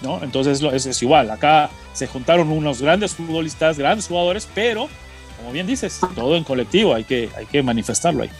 [0.00, 0.22] ¿no?
[0.22, 1.30] Entonces es, es igual.
[1.30, 4.88] Acá se juntaron unos grandes futbolistas, grandes jugadores, pero,
[5.36, 8.30] como bien dices, todo en colectivo, hay que, hay que manifestarlo ahí.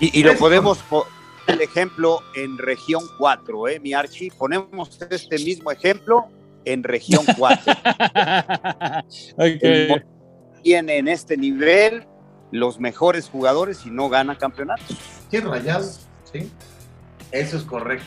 [0.00, 1.06] Y, y lo podemos poner
[1.46, 4.32] el ejemplo en región 4, ¿eh, mi Archie?
[4.36, 6.26] Ponemos este mismo ejemplo
[6.64, 7.74] en región 4.
[9.38, 10.02] Hay que-
[10.62, 12.06] Tiene en este nivel
[12.50, 14.96] los mejores jugadores y no gana campeonatos.
[15.30, 16.00] Sí, rayados,
[16.32, 16.50] sí.
[17.32, 18.06] Eso es correcto.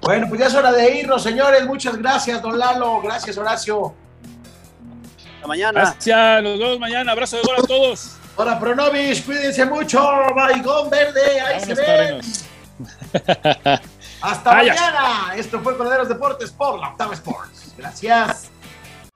[0.00, 1.66] Bueno, pues ya es hora de irnos, señores.
[1.66, 3.00] Muchas gracias, don Lalo.
[3.02, 3.94] Gracias, Horacio.
[5.34, 5.80] Hasta mañana.
[5.80, 7.12] Gracias, nos vemos mañana.
[7.12, 8.16] Abrazo de gol a todos.
[8.36, 9.24] Hola, Pronovich.
[9.24, 10.00] Cuídense mucho.
[10.36, 11.40] Baigón verde.
[11.40, 12.20] Ahí se ven.
[14.20, 14.74] Hasta Vaya.
[14.74, 15.34] mañana.
[15.34, 17.57] Esto fue Coladeros Deportes por la Octava Sports.
[17.78, 18.50] Gracias.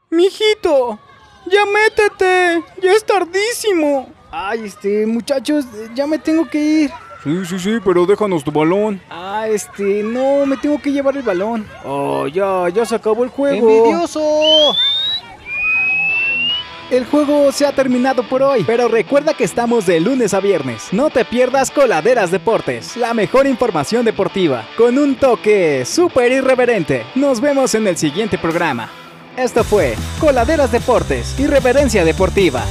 [0.08, 0.98] Mijito,
[1.46, 2.62] ya métete.
[2.80, 4.08] Ya es tardísimo.
[4.30, 6.90] Ay, este, muchachos, ya me tengo que ir.
[7.22, 9.00] Sí, sí, sí, pero déjanos tu balón.
[9.10, 11.66] Ah, este, no, me tengo que llevar el balón.
[11.84, 13.68] Oh, ya, ya se acabó el juego.
[13.68, 14.74] ¡Envidioso!
[16.92, 20.88] El juego se ha terminado por hoy, pero recuerda que estamos de lunes a viernes.
[20.92, 27.06] No te pierdas Coladeras Deportes, la mejor información deportiva, con un toque súper irreverente.
[27.14, 28.90] Nos vemos en el siguiente programa.
[29.38, 32.62] Esto fue Coladeras Deportes, Irreverencia Deportiva.